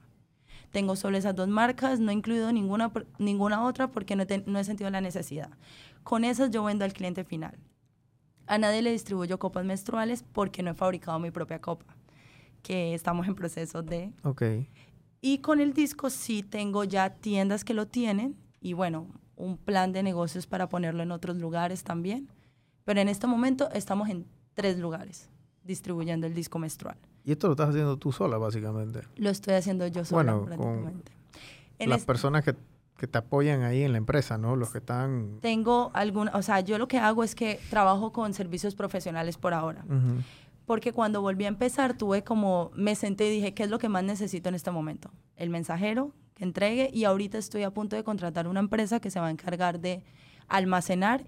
[0.71, 4.59] Tengo solo esas dos marcas, no he incluido ninguna, ninguna otra porque no, te- no
[4.59, 5.49] he sentido la necesidad.
[6.03, 7.57] Con esas yo vendo al cliente final.
[8.45, 11.85] A nadie le distribuyo copas menstruales porque no he fabricado mi propia copa,
[12.61, 14.11] que estamos en proceso de...
[14.23, 14.43] Ok.
[15.21, 19.91] Y con el disco sí tengo ya tiendas que lo tienen y bueno, un plan
[19.91, 22.29] de negocios para ponerlo en otros lugares también.
[22.89, 24.25] Pero en este momento estamos en
[24.55, 25.29] tres lugares
[25.63, 26.97] distribuyendo el disco menstrual.
[27.23, 29.03] Y esto lo estás haciendo tú sola básicamente.
[29.15, 31.11] Lo estoy haciendo yo sola Bueno, con prácticamente.
[31.77, 32.55] En Las personas que,
[32.97, 34.55] que te apoyan ahí en la empresa, ¿no?
[34.55, 35.37] Los que están...
[35.39, 39.53] tengo alguna, o sea, yo lo que hago es que trabajo con servicios profesionales por
[39.53, 39.85] ahora.
[40.65, 43.87] Porque cuando volví a empezar, tuve como, me senté y dije, ¿qué es lo que
[43.87, 45.11] más necesito en este momento?
[45.35, 49.19] El mensajero que entregue y ahorita estoy a punto de contratar una empresa que se
[49.19, 50.03] va a encargar de
[50.47, 51.27] almacenar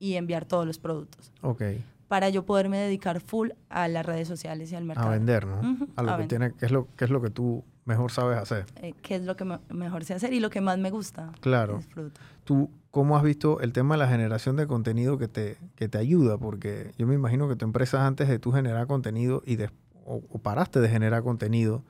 [0.00, 1.62] y enviar todos los productos Ok.
[2.08, 5.06] para yo poderme dedicar full a las redes sociales y al mercado.
[5.08, 5.60] A vender, ¿no?
[5.94, 6.26] A lo a que vender.
[6.28, 8.66] tiene, que es lo, que es lo que tú mejor sabes hacer.
[8.82, 11.30] Eh, que es lo que me- mejor sé hacer y lo que más me gusta.
[11.40, 11.76] Claro.
[11.78, 12.20] Disfruto.
[12.44, 15.98] ¿Tú cómo has visto el tema de la generación de contenido que te, que te
[15.98, 16.38] ayuda?
[16.38, 19.70] Porque yo me imagino que tu empresa antes de tú generar contenido y de,
[20.04, 21.84] o, o paraste de generar contenido,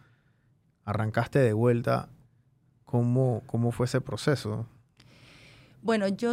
[0.85, 2.09] arrancaste de vuelta,
[2.85, 4.66] ¿cómo, cómo fue ese proceso?
[5.83, 6.33] Bueno, yo,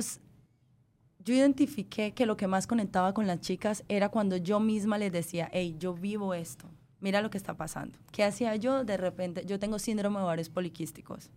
[1.28, 5.12] yo identifiqué que lo que más conectaba con las chicas era cuando yo misma les
[5.12, 6.70] decía, hey, yo vivo esto,
[7.02, 8.00] mira lo que está pasando.
[8.13, 8.86] ¿Qué hacía yo?
[8.86, 11.30] De repente, yo tengo síndrome de ovarios poliquísticos.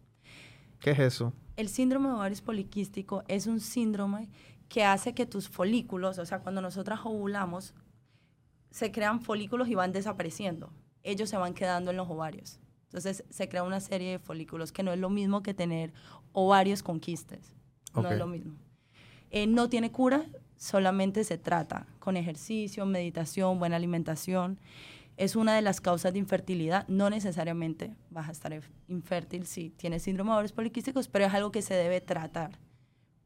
[0.79, 1.33] ¿Qué es eso?
[1.57, 4.29] El síndrome de ovarios poliquístico es un síndrome
[4.69, 7.75] que hace que tus folículos, o sea, cuando nosotras ovulamos,
[8.71, 10.73] se crean folículos y van desapareciendo.
[11.03, 12.61] Ellos se van quedando en los ovarios.
[12.85, 15.93] Entonces se crea una serie de folículos que no es lo mismo que tener
[16.33, 17.57] ovarios con quistes.
[17.93, 18.13] No Ok.
[18.13, 18.55] es lo mismo.
[19.31, 20.25] Eh, no tiene cura,
[20.57, 24.59] solamente se trata con ejercicio, meditación, buena alimentación.
[25.17, 26.87] Es una de las causas de infertilidad.
[26.89, 31.53] No necesariamente vas a estar infértil si tienes síndrome de ovarios poliquísticos, pero es algo
[31.53, 32.59] que se debe tratar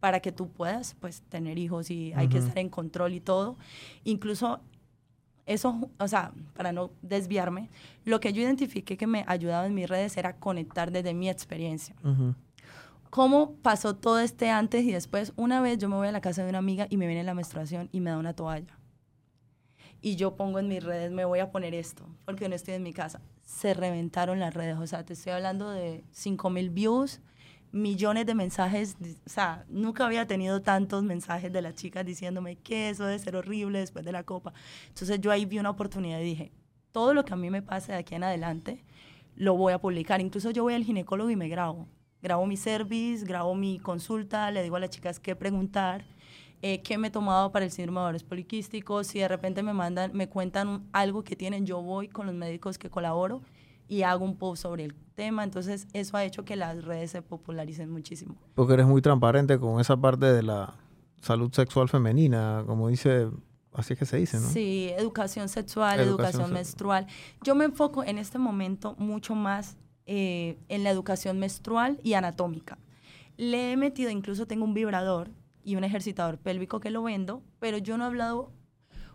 [0.00, 3.56] para que tú puedas pues, tener hijos y hay que estar en control y todo.
[4.04, 4.60] Incluso
[5.46, 7.70] eso, o sea, para no desviarme,
[8.04, 11.94] lo que yo identifiqué que me ayudaba en mis redes era conectar desde mi experiencia.
[12.02, 12.34] Ujú.
[13.14, 15.32] ¿Cómo pasó todo este antes y después?
[15.36, 17.32] Una vez yo me voy a la casa de una amiga y me viene la
[17.32, 18.76] menstruación y me da una toalla.
[20.00, 22.82] Y yo pongo en mis redes, me voy a poner esto, porque no estoy en
[22.82, 23.22] mi casa.
[23.44, 27.20] Se reventaron las redes, o sea, te estoy hablando de 5 mil views,
[27.70, 32.90] millones de mensajes, o sea, nunca había tenido tantos mensajes de las chicas diciéndome que
[32.90, 34.54] eso debe ser horrible después de la copa.
[34.88, 36.52] Entonces yo ahí vi una oportunidad y dije,
[36.90, 38.84] todo lo que a mí me pase de aquí en adelante,
[39.36, 40.20] lo voy a publicar.
[40.20, 41.86] Incluso yo voy al ginecólogo y me grabo.
[42.24, 46.06] Grabo mi service, grabo mi consulta, le digo a las chicas qué preguntar,
[46.62, 49.08] eh, qué me he tomado para el síndrome de ovario poliquísticos.
[49.08, 52.78] Si de repente me mandan, me cuentan algo que tienen, yo voy con los médicos
[52.78, 53.42] que colaboro
[53.88, 55.44] y hago un post sobre el tema.
[55.44, 58.36] Entonces, eso ha hecho que las redes se popularicen muchísimo.
[58.54, 60.72] Porque eres muy transparente con esa parte de la
[61.20, 63.28] salud sexual femenina, como dice
[63.74, 64.48] Así es que se dice, ¿no?
[64.48, 67.08] Sí, educación sexual, educación, menstrual.
[67.42, 72.78] Yo me enfoco en este momento mucho más eh, en la educación menstrual y anatómica.
[73.36, 75.30] Le he metido, incluso tengo un vibrador
[75.64, 78.52] y un ejercitador pélvico que lo vendo, pero yo no he hablado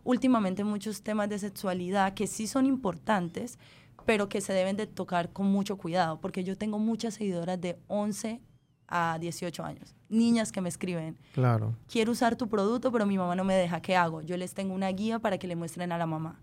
[0.04, 3.60] últimamente muchos temas de sexualidad que sí son importantes,
[4.06, 7.78] pero que se deben de tocar con mucho cuidado, porque yo tengo muchas seguidoras de
[7.88, 8.42] 11
[8.88, 9.96] a 18 años.
[10.10, 11.18] Niñas que me escriben.
[11.34, 11.76] Claro.
[11.88, 13.82] Quiero usar tu producto, pero mi mamá no me deja.
[13.82, 14.22] ¿Qué hago?
[14.22, 16.42] Yo les tengo una guía para que le muestren a la mamá.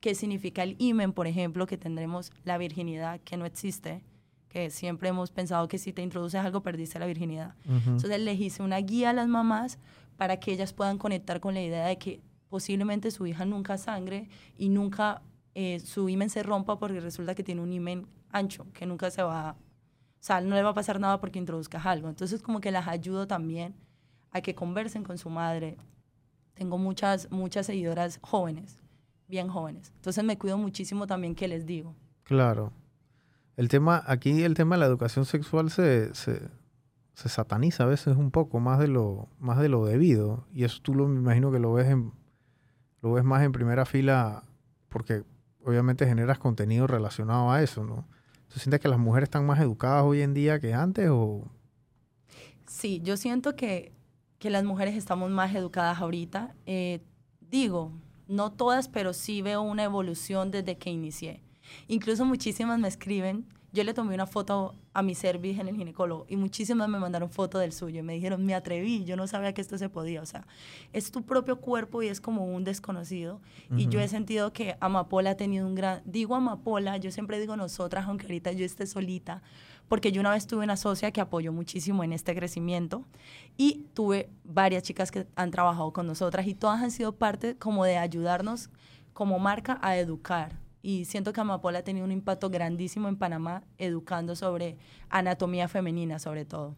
[0.00, 4.02] ¿Qué significa el imen, por ejemplo, que tendremos la virginidad, que no existe?
[4.48, 7.54] Que siempre hemos pensado que si te introduces algo, perdiste la virginidad.
[7.66, 9.78] Entonces les hice una guía a las mamás
[10.16, 14.28] para que ellas puedan conectar con la idea de que posiblemente su hija nunca sangre
[14.56, 15.22] y nunca
[15.54, 19.22] eh, su imen se rompa porque resulta que tiene un imen ancho, que nunca se
[19.22, 19.56] va a
[20.20, 22.08] o sea, no le va a pasar nada porque introduzcas algo.
[22.08, 23.76] Entonces, como que las ayudo también
[24.32, 25.76] a que conversen con su madre.
[26.54, 28.80] Tengo muchas, muchas seguidoras jóvenes,
[29.28, 29.92] bien jóvenes.
[29.96, 31.94] Entonces, me cuido muchísimo también qué les digo.
[32.24, 32.72] Claro.
[33.56, 36.40] El tema, aquí el tema de la educación sexual se, se,
[37.14, 40.46] se, sataniza a veces un poco más de lo, más de lo debido.
[40.52, 42.12] Y eso tú lo, me imagino que lo ves, en,
[43.00, 44.44] lo ves más en primera fila
[44.88, 45.24] porque
[45.64, 48.06] obviamente generas contenido relacionado a eso, ¿no?
[48.48, 51.50] ¿Tú sientes que las mujeres están más educadas hoy en día que antes o...?
[52.66, 53.92] Sí, yo siento que,
[54.38, 56.54] que las mujeres estamos más educadas ahorita.
[56.66, 57.00] Eh,
[57.40, 57.92] digo,
[58.28, 61.40] no todas, pero sí veo una evolución desde que inicié.
[61.88, 66.24] Incluso muchísimas me escriben yo le tomé una foto a mi cervix en el ginecólogo
[66.28, 69.52] y muchísimas me mandaron foto del suyo y me dijeron, me atreví, yo no sabía
[69.52, 70.22] que esto se podía.
[70.22, 70.46] O sea,
[70.94, 73.42] es tu propio cuerpo y es como un desconocido.
[73.76, 76.00] Y yo he sentido que Amapola ha tenido un gran...
[76.06, 79.42] Digo Amapola, yo siempre digo nosotras, aunque ahorita yo esté solita,
[79.88, 83.04] porque yo una vez tuve una socia que apoyó muchísimo en este crecimiento
[83.58, 87.84] y tuve varias chicas que han trabajado con nosotras y todas han sido parte como
[87.84, 88.70] de ayudarnos
[89.12, 93.64] como marca a educar y siento que Amapola ha tenido un impacto grandísimo en Panamá
[93.76, 94.76] educando sobre
[95.10, 96.76] anatomía femenina sobre todo.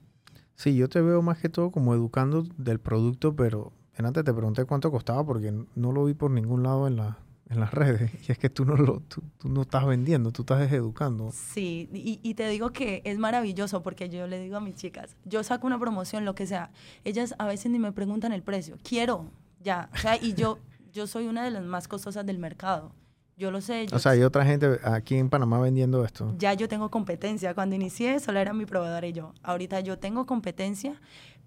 [0.54, 4.64] Sí, yo te veo más que todo como educando del producto, pero antes te pregunté
[4.64, 7.18] cuánto costaba porque no lo vi por ningún lado en, la,
[7.50, 8.10] en las redes.
[8.26, 11.30] Y es que tú no, lo, tú, no estás vendiendo, tú estás educando.
[11.30, 15.18] Sí, y, y, te digo que es maravilloso porque yo le digo a mis chicas,
[15.26, 16.70] yo saco una promoción, lo que sea,
[17.04, 19.26] ellas a veces ni me preguntan el precio, quiero,
[19.60, 20.60] ya, o sea, y yo,
[20.94, 22.94] yo soy una de las más costosas del mercado.
[23.38, 23.86] Yo lo sé.
[23.92, 26.34] o sea, hay otra gente aquí en Panamá vendiendo esto.
[26.36, 27.54] Ya yo tengo competencia.
[27.54, 29.32] Cuando inicié, solo era mi proveedor y yo.
[29.44, 31.00] Ahorita yo tengo competencia,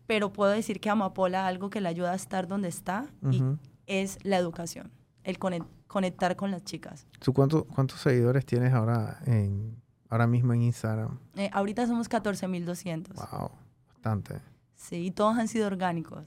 [0.07, 3.43] pero puedo decir que Amapola algo que le ayuda a estar donde está y
[3.87, 4.89] es la educación,
[5.23, 7.07] el conectar con las chicas.
[7.19, 9.75] ¿Tú cuánto, cuántos seguidores tienes ahora, en,
[10.09, 11.19] ahora mismo en Instagram?
[11.35, 13.15] Eh, ahorita somos 14.200.
[13.15, 13.51] Wow,
[13.89, 14.39] bastante.
[14.75, 16.23] Sí, y todos han sido orgánicos.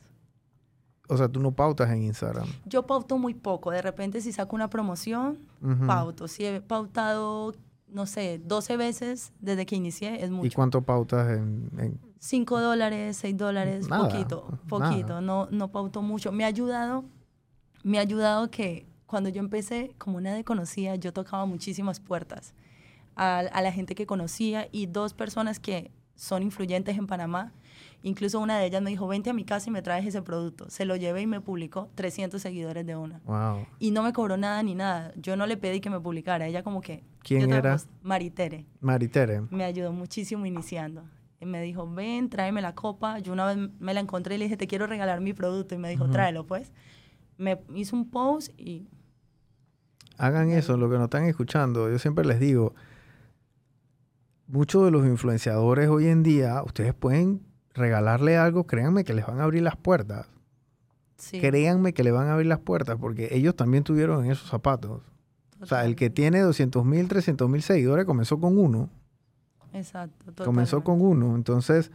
[1.09, 2.47] O sea, tú no pautas en Instagram.
[2.65, 3.71] Yo pauto muy poco.
[3.71, 5.39] De repente, si saco una promoción,
[5.87, 6.29] pauto.
[6.29, 7.55] Si he pautado,
[7.89, 10.47] no sé, 12 veces desde que inicié, es mucho.
[10.47, 12.01] ¿Y cuánto pautas en...?
[12.19, 15.21] 5 dólares, 6 dólares, poquito, poquito.
[15.21, 16.33] No, no pauto mucho.
[16.33, 17.05] Me ha ayudado,
[17.83, 22.55] me ha ayudado que cuando yo empecé, como nadie conocía, yo tocaba muchísimas puertas
[23.15, 27.53] a, a la gente que conocía y dos personas que son influyentes en Panamá
[28.05, 30.69] Incluso una de ellas me dijo, vente a mi casa y me traes ese producto.
[30.69, 33.23] Se lo llevé y me publicó 300 seguidores de una.
[33.25, 33.67] Wow.
[33.79, 35.15] Y no me cobró nada ni nada.
[35.17, 36.47] Yo no le pedí que me publicara.
[36.47, 37.03] Ella como que...
[37.23, 37.79] ¿Quién era?
[38.03, 38.67] Maritere.
[38.81, 39.41] Maritere.
[39.49, 41.03] Me ayudó muchísimo iniciando.
[41.41, 43.21] Y me dijo, ven, tráeme la copa.
[43.21, 45.75] Yo una vez me la encontré y le dije, te quiero regalar mi producto.
[45.75, 46.73] Y me dijo, tráelo pues.
[47.39, 48.87] Me hizo un post y...
[50.19, 51.91] Hagan eso, lo que no están escuchando.
[51.91, 52.75] Yo siempre les digo,
[54.55, 57.41] muchos de los influenciadores hoy en día, ustedes pueden
[57.75, 60.29] regalarle algo, créanme que les van a abrir las puertas.
[61.33, 65.03] Créanme que le van a abrir las puertas porque ellos también tuvieron en esos zapatos.
[65.61, 68.91] O sea, el que tiene 200 mil, 300 mil seguidores comenzó con uno.
[69.73, 70.45] Exacto.
[70.45, 71.35] Comenzó con uno.
[71.35, 71.91] Entonces,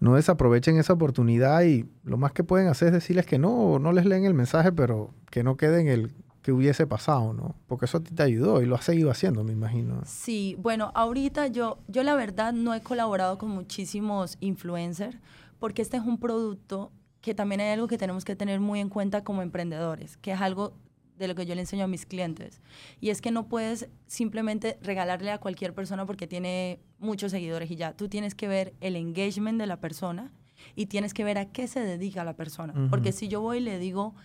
[0.00, 3.92] no desaprovechen esa oportunidad y lo más que pueden hacer es decirles que no, no
[3.92, 7.54] les leen el mensaje, pero que no queden el que hubiese pasado, ¿no?
[7.68, 10.02] Porque eso a ti te ayudó y lo has seguido haciendo, me imagino.
[10.04, 15.16] Sí, bueno, ahorita yo, yo la verdad no he colaborado con muchísimos influencers
[15.60, 18.88] porque este es un producto que también hay algo que tenemos que tener muy en
[18.88, 20.74] cuenta como emprendedores, que es algo
[21.16, 22.60] de lo que yo le enseño a mis clientes.
[23.00, 27.76] Y es que no puedes simplemente regalarle a cualquier persona porque tiene muchos seguidores y
[27.76, 27.92] ya.
[27.92, 30.32] Tú tienes que ver el engagement de la persona
[30.74, 32.74] y tienes que ver a qué se dedica la persona.
[32.90, 34.16] Porque si yo voy y le digo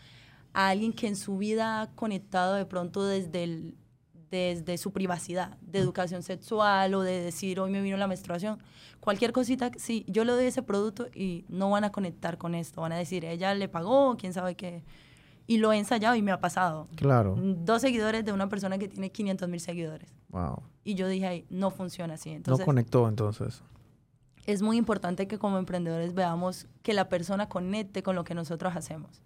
[0.53, 3.75] a alguien que en su vida ha conectado de pronto desde, el,
[4.29, 8.59] desde su privacidad, de educación sexual o de decir hoy me vino la menstruación,
[8.99, 12.81] cualquier cosita, sí, yo le doy ese producto y no van a conectar con esto,
[12.81, 14.83] van a decir, ella le pagó, quién sabe qué.
[15.49, 16.89] Y lo he ensayado y me ha pasado.
[16.97, 17.35] Claro.
[17.39, 20.13] Dos seguidores de una persona que tiene 500 mil seguidores.
[20.27, 20.61] Wow.
[20.83, 22.31] Y yo dije, ahí, no funciona así.
[22.31, 23.63] Entonces, no conectó entonces.
[24.45, 28.75] Es muy importante que como emprendedores veamos que la persona conecte con lo que nosotros
[28.75, 29.21] hacemos.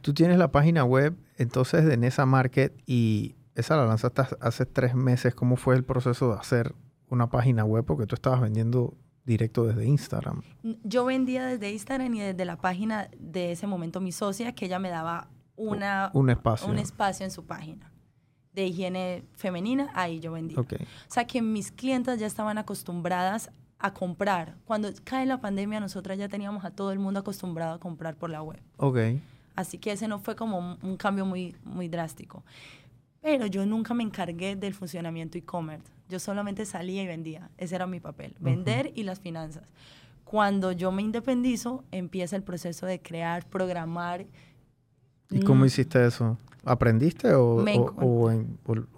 [0.00, 4.94] Tú tienes la página web entonces de Nesa Market y esa la lanzaste hace tres
[4.94, 5.34] meses.
[5.34, 6.74] ¿Cómo fue el proceso de hacer
[7.08, 7.84] una página web?
[7.84, 10.42] Porque tú estabas vendiendo directo desde Instagram.
[10.84, 14.78] Yo vendía desde Instagram y desde la página de ese momento mi socia, que ella
[14.78, 16.68] me daba una, un, espacio.
[16.68, 17.92] un espacio en su página
[18.54, 20.58] de higiene femenina, ahí yo vendía.
[20.58, 20.66] O
[21.08, 24.56] sea que mis clientas ya estaban acostumbradas a comprar.
[24.64, 28.30] Cuando cae la pandemia, nosotras ya teníamos a todo el mundo acostumbrado a comprar por
[28.30, 28.60] la web.
[28.76, 28.98] Ok.
[29.58, 32.44] Así que ese no fue como un, cambio muy, muy drástico.
[33.20, 35.90] Pero yo nunca me encargué del funcionamiento e-commerce.
[36.08, 37.50] Yo solamente salía y vendía.
[37.58, 39.64] Ese era mi papel, vender y las finanzas.
[40.22, 44.26] Cuando yo me independizo, empieza el proceso de crear, programar
[45.28, 45.66] ¿Y cómo mm.
[45.66, 46.38] hiciste eso?
[46.64, 47.64] ¿Aprendiste o,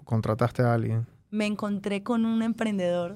[0.05, 1.07] contrataste a alguien?
[1.31, 3.15] Me encontré con un emprendedor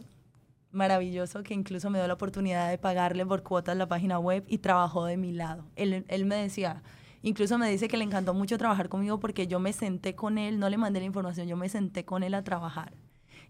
[0.72, 4.58] maravilloso que incluso me dio la oportunidad de pagarle por cuotas la página web y
[4.58, 5.64] trabajó de mi lado.
[5.76, 6.82] Él, él me decía,
[7.26, 10.60] incluso me dice que le encantó mucho trabajar conmigo porque yo me senté con él,
[10.60, 12.94] no le mandé la información, yo me senté con él a trabajar.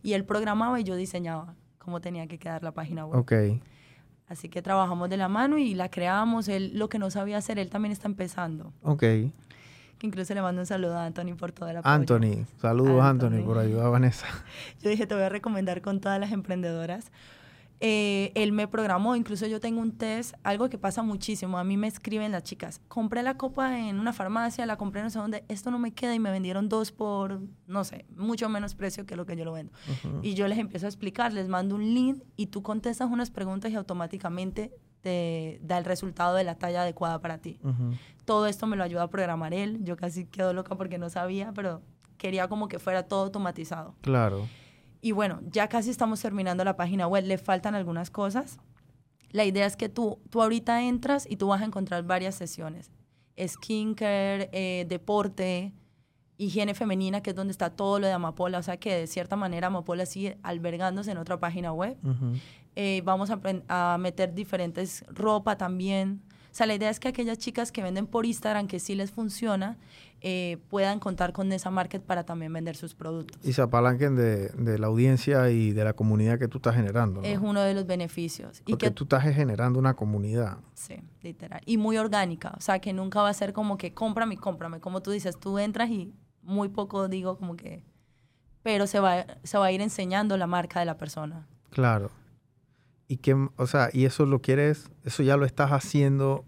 [0.01, 3.19] Y él programaba y yo diseñaba cómo tenía que quedar la página web.
[3.19, 3.33] Ok.
[4.27, 6.47] Así que trabajamos de la mano y la creamos.
[6.47, 8.73] Él lo que no sabía hacer, él también está empezando.
[8.81, 9.03] Ok
[9.97, 11.81] que incluso le mando un saludo a Anthony por el apoyo.
[11.83, 13.43] Anthony, saludos Anthony.
[13.45, 14.27] por ayudar a Vanessa.
[14.81, 17.11] Yo dije, te voy a recomendar con todas las emprendedoras.
[17.81, 21.75] Eh, él me programó, incluso yo tengo un test, algo que pasa muchísimo, a mí
[21.75, 25.43] me escriben las chicas, compré la copa en una farmacia, la compré no sé dónde,
[25.49, 29.15] esto no me queda y me vendieron dos por, no sé, mucho menos precio que
[29.15, 29.73] lo que yo lo vendo.
[30.21, 33.71] Y yo les empiezo a explicar, les mando un link y tú contestas unas preguntas
[33.71, 37.59] y automáticamente te da el resultado de la talla adecuada para ti.
[38.25, 39.79] Todo esto me lo ayuda a programar él.
[39.83, 41.83] Yo casi quedo loca porque no sabía, pero
[42.17, 43.95] quería como que fuera todo automatizado.
[44.01, 44.47] Claro.
[45.05, 47.25] Y bueno, ya casi estamos terminando la página web.
[47.25, 48.57] Le faltan algunas cosas.
[49.29, 52.89] La idea es que tú, tú ahorita entras y tú vas a encontrar varias sesiones.
[53.37, 55.75] Skincare, eh, deporte,
[56.37, 58.57] higiene femenina, que es donde está todo lo de Amapola.
[58.57, 61.95] O sea que de cierta manera Amapola sigue albergándose en otra página web.
[62.75, 66.23] Eh, vamos a, a, meter diferentes ropa también.
[66.55, 69.11] O sea, la idea es que aquellas chicas que venden por Instagram, que sí les
[69.11, 69.75] funciona,
[70.21, 73.45] eh, puedan contar con esa market para también vender sus productos.
[73.45, 77.21] Y se apalanquen de, de, la audiencia y de la comunidad que tú estás generando.
[77.23, 78.61] Es uno de los beneficios.
[78.65, 80.59] Porque y que, tú estás generando una comunidad.
[80.75, 81.59] Sí, literal.
[81.65, 82.53] Y muy orgánica.
[82.57, 84.79] O sea, que nunca va a ser como que cómprame, cómprame.
[84.79, 87.83] Como tú dices, tú entras y muy poco digo como que...
[88.63, 91.49] Pero se va, se va a ir enseñando la marca de la persona.
[91.69, 92.11] Claro.
[93.07, 96.45] Y que, o sea, y eso lo quieres, eso ya lo estás haciendo,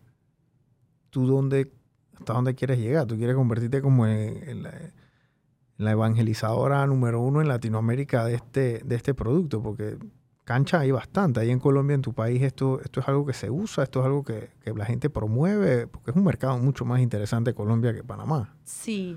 [1.10, 1.72] tú dónde,
[2.18, 8.26] hasta dónde quieres llegar, tú quieres convertirte como en, la, evangelizadora número uno en Latinoamérica
[8.26, 9.98] de este, de este producto, porque
[10.46, 11.42] cancha hay bastante.
[11.42, 14.06] Ahí en Colombia, en tu país, esto, esto es algo que se usa, esto es
[14.08, 18.04] algo que, que la gente promueve, porque es un mercado mucho más interesante Colombia que
[18.04, 18.56] Panamá.
[18.64, 19.16] Sí,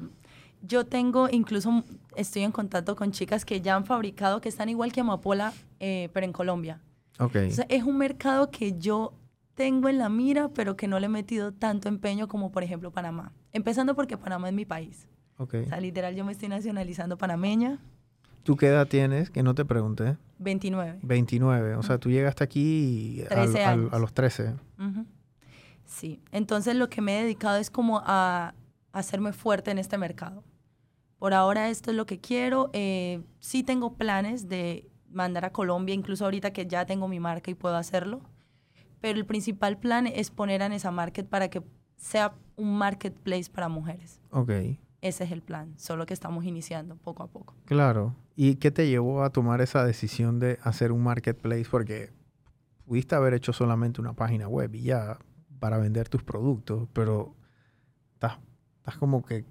[0.63, 1.85] yo tengo, incluso
[2.17, 6.11] estoy en contacto con chicas que ya han fabricado, que están igual que Amapola, eh,
[6.13, 6.81] pero en Colombia.
[7.21, 7.53] Okay.
[7.69, 9.13] es un mercado que yo
[9.55, 12.91] tengo en la mira, pero que no le he metido tanto empeño como, por ejemplo,
[12.91, 13.33] Panamá.
[13.53, 15.07] Empezando porque Panamá es mi país.
[15.37, 15.65] Okay.
[15.65, 17.79] O sea, literal, yo me estoy nacionalizando panameña.
[18.43, 19.31] ¿Tú qué edad tienes?
[19.31, 20.17] Que no te pregunté.
[20.39, 21.01] 29.
[21.03, 21.77] 29.
[21.77, 24.55] O sea, tú llegaste aquí a los 13.
[25.85, 26.21] Sí.
[26.33, 28.55] Entonces, lo que me he dedicado es como a
[28.93, 30.43] hacerme fuerte en este mercado.
[31.19, 32.71] Por ahora esto es lo que quiero.
[32.73, 37.51] Eh, sí tengo planes de mandar a Colombia, incluso ahorita que ya tengo mi marca
[37.51, 38.21] y puedo hacerlo.
[39.01, 41.63] Pero el principal plan es poner a esa Market para que
[41.97, 44.21] sea un marketplace para mujeres.
[44.31, 44.51] Ok.
[45.03, 47.55] Ese es el plan, solo que estamos iniciando poco a poco.
[47.65, 48.15] Claro.
[48.37, 51.67] ¿Y qué te llevó a tomar esa decisión de hacer un marketplace?
[51.71, 52.11] Porque
[52.85, 55.19] pudiste haber hecho solamente una página web y ya
[55.59, 57.35] para vender tus productos, pero
[58.15, 58.39] estás,
[58.79, 59.45] estás como que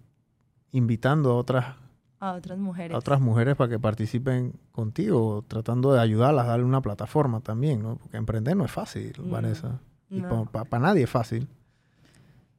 [0.71, 1.75] invitando a otras
[2.19, 2.95] a otras mujeres.
[2.95, 7.97] a otras mujeres para que participen contigo, tratando de ayudarlas, darle una plataforma también, ¿no?
[7.97, 9.79] Porque emprender no es fácil, Vanessa.
[10.09, 10.45] Y no.
[10.45, 11.47] para nadie es fácil.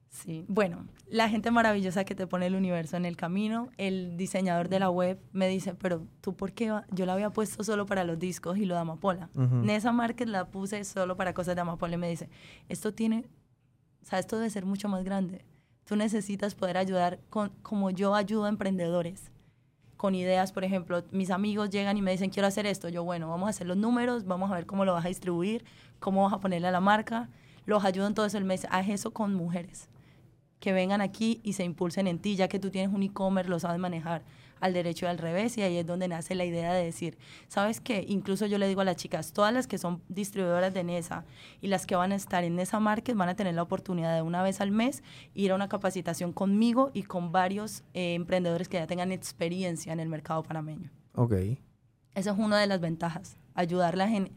[0.09, 4.67] Sí, bueno, la gente maravillosa que te pone el universo en el camino, el diseñador
[4.67, 6.85] de la web me dice, pero tú por qué va?
[6.91, 9.29] yo la había puesto solo para los discos y lo de Amapola.
[9.35, 9.55] Ujú.
[9.55, 12.29] Nessa Market la puse solo para cosas de Amapola y me dice,
[12.67, 13.25] esto tiene,
[14.01, 15.45] o sea, esto debe ser mucho más grande.
[15.85, 19.31] Tú necesitas poder ayudar con, como yo ayudo a emprendedores
[20.01, 22.89] con ideas, por ejemplo, mis amigos llegan y me dicen, quiero hacer esto.
[22.89, 25.63] Yo, bueno, vamos a hacer los números, vamos a ver cómo lo vas a distribuir,
[25.99, 27.29] cómo vas a ponerle a la marca.
[27.67, 28.65] Los ayudo en todo el mes.
[28.71, 29.89] Haz eso con mujeres
[30.59, 33.59] que vengan aquí y se impulsen en ti, ya que tú tienes un e-commerce, lo
[33.59, 34.23] sabes manejar
[34.61, 37.81] al derecho y al revés, y ahí es donde nace la idea de decir, ¿sabes
[37.81, 38.05] qué?
[38.07, 41.25] Incluso yo le digo a las chicas, todas las que son distribuidoras de NESA
[41.59, 44.21] y las que van a estar en NESA Market van a tener la oportunidad de
[44.21, 45.03] una vez al mes
[45.33, 49.99] ir a una capacitación conmigo y con varios eh, emprendedores que ya tengan experiencia en
[49.99, 50.91] el mercado panameño.
[51.15, 51.33] Ok.
[52.13, 54.31] Esa es una de las ventajas, ayudarlas en,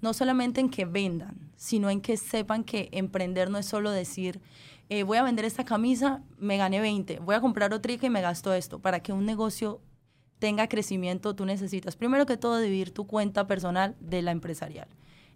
[0.00, 4.40] no solamente en que vendan, sino en que sepan que emprender no es solo decir,
[4.88, 8.20] eh, voy a vender esta camisa, me gané 20, voy a comprar otra y me
[8.20, 8.78] gasto esto.
[8.78, 9.80] Para que un negocio
[10.38, 14.88] tenga crecimiento, tú necesitas, primero que todo, dividir tu cuenta personal de la empresarial.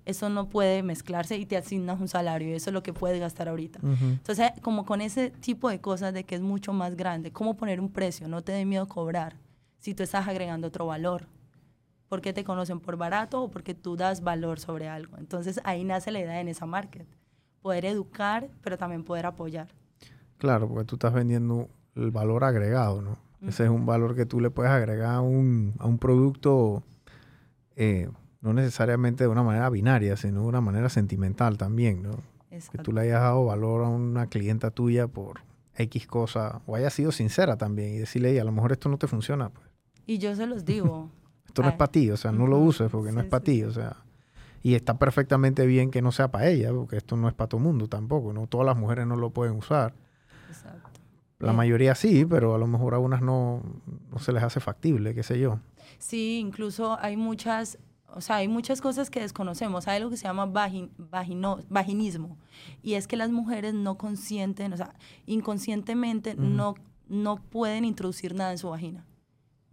[0.07, 3.49] Eso no puede mezclarse y te asignas un salario eso es lo que puedes gastar
[3.49, 3.81] ahorita.
[3.83, 4.05] Ujú.
[4.05, 7.81] Entonces, como con ese tipo de cosas de que es mucho más grande, cómo poner
[7.81, 9.37] un precio, no te dé miedo cobrar
[9.79, 11.27] si tú estás agregando otro valor.
[12.09, 15.17] ¿Por qué te conocen por barato o porque tú das valor sobre algo?
[15.19, 17.07] Entonces ahí nace la idea en esa market.
[17.63, 19.69] Poder educar, pero también poder apoyar.
[20.39, 23.19] Claro, porque tú estás vendiendo el valor agregado, ¿no?
[23.47, 26.83] Ese es un valor que tú le puedes agregar a un, a un producto,
[27.75, 28.11] eh,
[28.43, 32.11] no necesariamente de una manera binaria, sino de una manera sentimental también, ¿no?
[32.51, 32.83] Que Exacto.
[32.83, 35.41] tú le hayas dado valor a una clienta tuya por
[35.75, 38.99] X cosa, o haya sido sincera también y decirle, "Ey, a lo mejor esto no
[38.99, 39.67] te funciona, pues.
[40.07, 41.09] Y yo se los digo.
[41.47, 41.79] Esto no es Ay.
[41.79, 43.97] para ti, o sea, no lo uses porque no es para sí, ti, o sea.
[44.63, 47.61] Y está perfectamente bien que no sea para ella, porque esto no es para todo
[47.61, 48.47] mundo tampoco, ¿no?
[48.47, 49.95] Todas las mujeres no lo pueden usar.
[50.49, 50.91] Exacto.
[51.39, 51.57] La Eh.
[51.57, 53.63] mayoría sí, pero a lo mejor a unas no,
[54.11, 55.61] no se les hace factible, qué sé yo.
[55.99, 57.79] Sí, incluso hay muchas,
[58.15, 59.89] o sea, hay muchas cosas que desconocemos.
[59.89, 62.37] Hay algo que se llama vagin- vagino- vaginismo.
[62.83, 64.95] Y es que las mujeres no consienten, o sea,
[65.25, 66.75] inconscientemente no,
[67.09, 69.07] no pueden introducir nada en su vagina.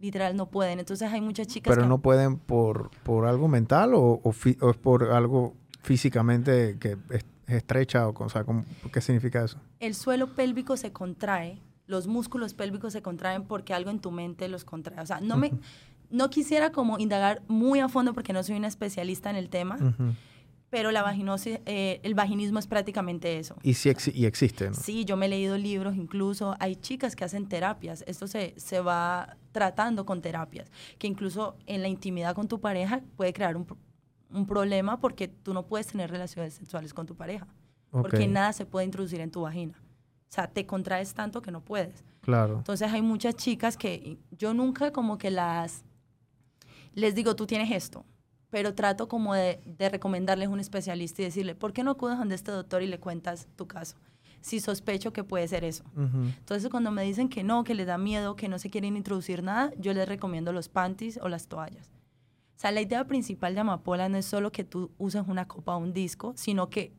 [0.00, 0.78] Literal, no pueden.
[0.78, 1.88] Entonces hay muchas chicas Pero que...
[1.88, 6.92] no pueden por, por algo mental o, o fi- o es por algo físicamente que
[7.10, 9.58] es, es estrecha o, o sea, ¿cómo- ¿qué significa eso?
[9.80, 14.48] el suelo pélvico se contrae, los músculos pélvicos se contraen porque algo en tu mente
[14.48, 15.00] los contrae.
[15.00, 15.52] O sea, no me...
[16.10, 19.74] No quisiera como indagar muy a fondo porque no soy una especialista en el tema,
[19.76, 20.14] Ujú.
[20.70, 23.56] Pero la vaginosis, eh, el vaginismo es prácticamente eso.
[23.62, 24.74] Y sí exi- y existe, ¿no?
[24.74, 28.04] Sí, yo me he leído libros, incluso hay chicas que hacen terapias.
[28.06, 33.00] Esto se, se va tratando con terapias, que incluso en la intimidad con tu pareja
[33.16, 33.66] puede crear un,
[34.30, 37.46] un problema porque tú no puedes tener relaciones sexuales con tu pareja,
[37.90, 39.80] porque Ok, nada se puede introducir en tu vagina.
[40.30, 42.04] O sea, te contraes tanto que no puedes.
[42.20, 42.58] Claro.
[42.58, 45.82] Entonces hay muchas chicas que yo nunca como que las
[46.94, 48.04] les digo, tú tienes esto,
[48.50, 52.34] pero trato como de, de recomendarles un especialista y decirle, ¿por qué no acudes donde
[52.34, 53.96] este doctor y le cuentas tu caso?
[54.40, 55.84] Si sospecho que puede ser eso.
[55.96, 56.22] Ujú.
[56.38, 59.42] Entonces cuando me dicen que no, que les da miedo, que no se quieren introducir
[59.42, 61.90] nada, yo les recomiendo los panties o las toallas.
[62.56, 65.76] O sea, la idea principal de Amapola no es solo que tú uses una copa
[65.76, 66.92] o un disco, sino que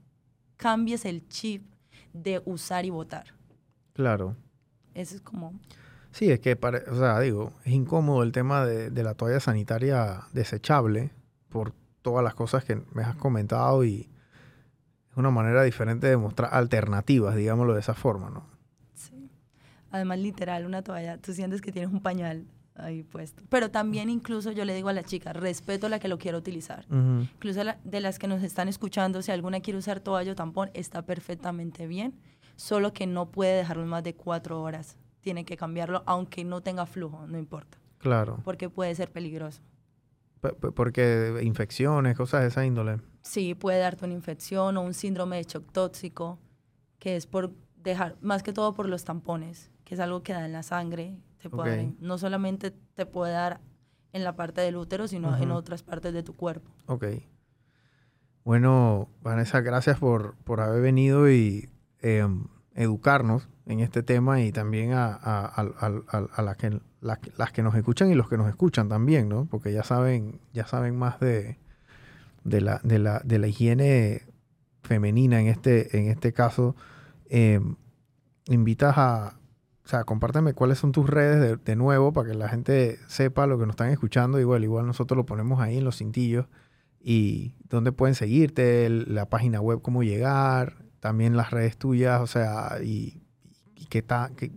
[0.57, 1.65] cambies el chip
[2.13, 3.33] de usar y votar.
[3.93, 4.35] Claro.
[4.93, 5.53] Eso es como...
[6.11, 9.39] Sí, es que, pare- o sea, digo, es incómodo el tema de, de la toalla
[9.39, 11.11] sanitaria desechable
[11.49, 14.09] por todas las cosas que me has comentado y
[15.11, 18.45] es una manera diferente de mostrar alternativas, digámoslo de esa forma, ¿no?
[18.93, 19.29] Sí.
[19.91, 22.45] Además, literal, una toalla, tú sientes que tienes un pañal
[22.75, 23.43] ahí puesto.
[23.49, 26.37] Pero también incluso yo le digo a la chica, respeto a la que lo quiera
[26.37, 26.85] utilizar.
[26.89, 30.69] Incluso la- de las que nos están escuchando, si alguna quiere usar toalla o tampón,
[30.73, 32.15] está perfectamente bien,
[32.55, 34.95] solo que no puede dejarlo más de cuatro horas.
[35.19, 38.39] Tiene que cambiarlo, aunque no tenga flujo, no importa, Claro.
[38.45, 39.61] porque puede ser peligroso.
[40.41, 42.99] Porque infecciones, cosas de esa índole.
[43.21, 46.39] Sí, puede darte una infección o un síndrome de shock tóxico,
[46.99, 50.45] que es por dejar, más que todo por los tampones, que es algo que da
[50.45, 51.17] en la sangre.
[51.41, 53.61] Te puede dar no solamente te puede dar
[54.11, 56.71] en la parte del útero, sino en otras partes de tu cuerpo.
[56.87, 57.05] Ok.
[58.43, 61.69] Bueno, Vanessa, gracias por, por haber venido y
[62.01, 62.27] eh,
[62.73, 66.41] educarnos en este tema y también a, a, a- a- a- a
[67.01, 69.45] las, las, que- nos escuchan y los que nos escuchan también, ¿no?
[69.45, 71.57] Porque ya saben, ya saben más de,
[72.43, 74.23] de la, de la, de la higiene
[74.83, 76.75] femenina en este, en este caso,
[77.29, 77.59] eh,
[78.47, 79.39] invitas a,
[79.85, 83.57] o sea, compárteme cuáles son tus redes de, nuevo para que la gente sepa lo
[83.57, 84.39] que nos están escuchando.
[84.39, 86.47] Igual, igual nosotros lo ponemos ahí en los cintillos
[87.01, 92.77] y dónde pueden seguirte, la página web, cómo llegar, también las redes tuyas, o sea,
[92.83, 93.21] y,
[93.75, 94.51] y qué ta, qué,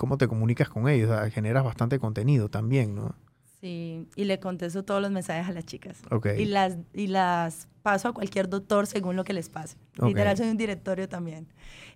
[0.00, 1.10] cómo te comunicas con ellos.
[1.10, 3.14] O sea, generas bastante contenido también, ¿no?
[3.60, 6.00] Sí, y le contesto todos los mensajes a las chicas.
[6.10, 6.40] Okay.
[6.40, 9.76] Y las, y las paso a cualquier doctor según lo que les pase.
[9.98, 10.08] Okay.
[10.08, 11.48] Literal, soy un directorio también.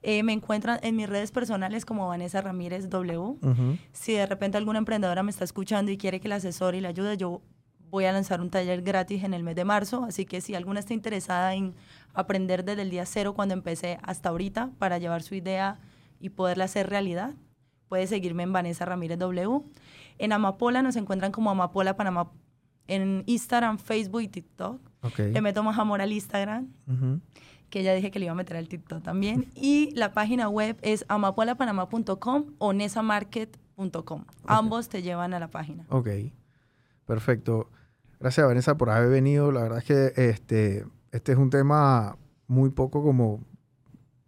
[0.03, 3.19] Eh, me encuentran en mis redes personales como Vanessa Ramírez W.
[3.19, 3.79] Uh -huh.
[3.93, 6.91] Si de repente alguna emprendedora me está escuchando y quiere que la asesore y la
[6.91, 7.41] ayude, yo
[7.89, 10.05] voy a lanzar un taller gratis en el mes de marzo.
[10.05, 11.75] Así que si alguna está interesada en
[12.13, 15.79] aprender desde el día cero cuando empecé hasta ahorita para llevar su idea
[16.21, 17.33] y poderla hacer realidad,
[17.95, 19.61] puede seguirme en Vanessa Ramírez W.
[20.19, 22.29] En Amapola nos encuentran como Amapola Panamá
[22.89, 24.81] en Instagram, Facebook y TikTok.
[25.03, 25.33] Okay.
[25.33, 27.21] Le meto más amor al Instagram, Uh -huh.
[27.71, 29.47] que ya dije que le iba a meter al TikTok también.
[29.55, 34.23] y la página web es amapolapanamá.com o nesamarket.com.
[34.23, 34.45] Okay.
[34.47, 35.85] Ambos te llevan a la página.
[35.89, 36.09] Ok,
[37.07, 37.69] perfecto.
[38.19, 39.53] Gracias, Vanessa, por haber venido.
[39.53, 42.17] La verdad es que este, este es un tema
[42.49, 43.39] muy poco como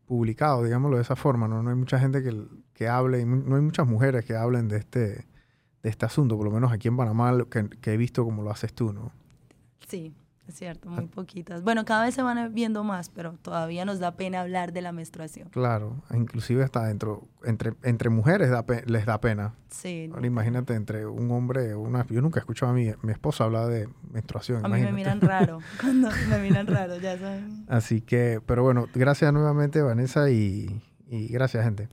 [0.06, 1.48] publicado, digámoslo de esa forma.
[1.48, 2.30] No, no hay mucha gente que,
[2.76, 5.24] que hable, no hay muchas mujeres que hablen de este,
[5.82, 8.50] de este asunto, por lo menos aquí en Panamá, que, que he visto como lo
[8.50, 9.12] haces tú, ¿no?
[9.88, 10.14] Sí,
[10.46, 11.62] es cierto, muy poquitas.
[11.62, 14.92] Bueno, cada vez se van viendo más, pero todavía nos da pena hablar de la
[14.92, 15.48] menstruación.
[15.48, 19.54] Claro, inclusive hasta dentro, entre, entre mujeres da les da pena.
[19.70, 20.10] Sí.
[20.12, 23.68] Ahora imagínate entre un hombre, una, yo nunca he escuchado a mi, mi esposa hablar
[23.68, 24.58] de menstruación.
[24.58, 24.92] A imagínate.
[24.92, 27.64] mí me miran raro, cuando me miran raro, ya saben.
[27.68, 31.88] Así que, pero bueno, gracias nuevamente Vanessa y, y gracias gente.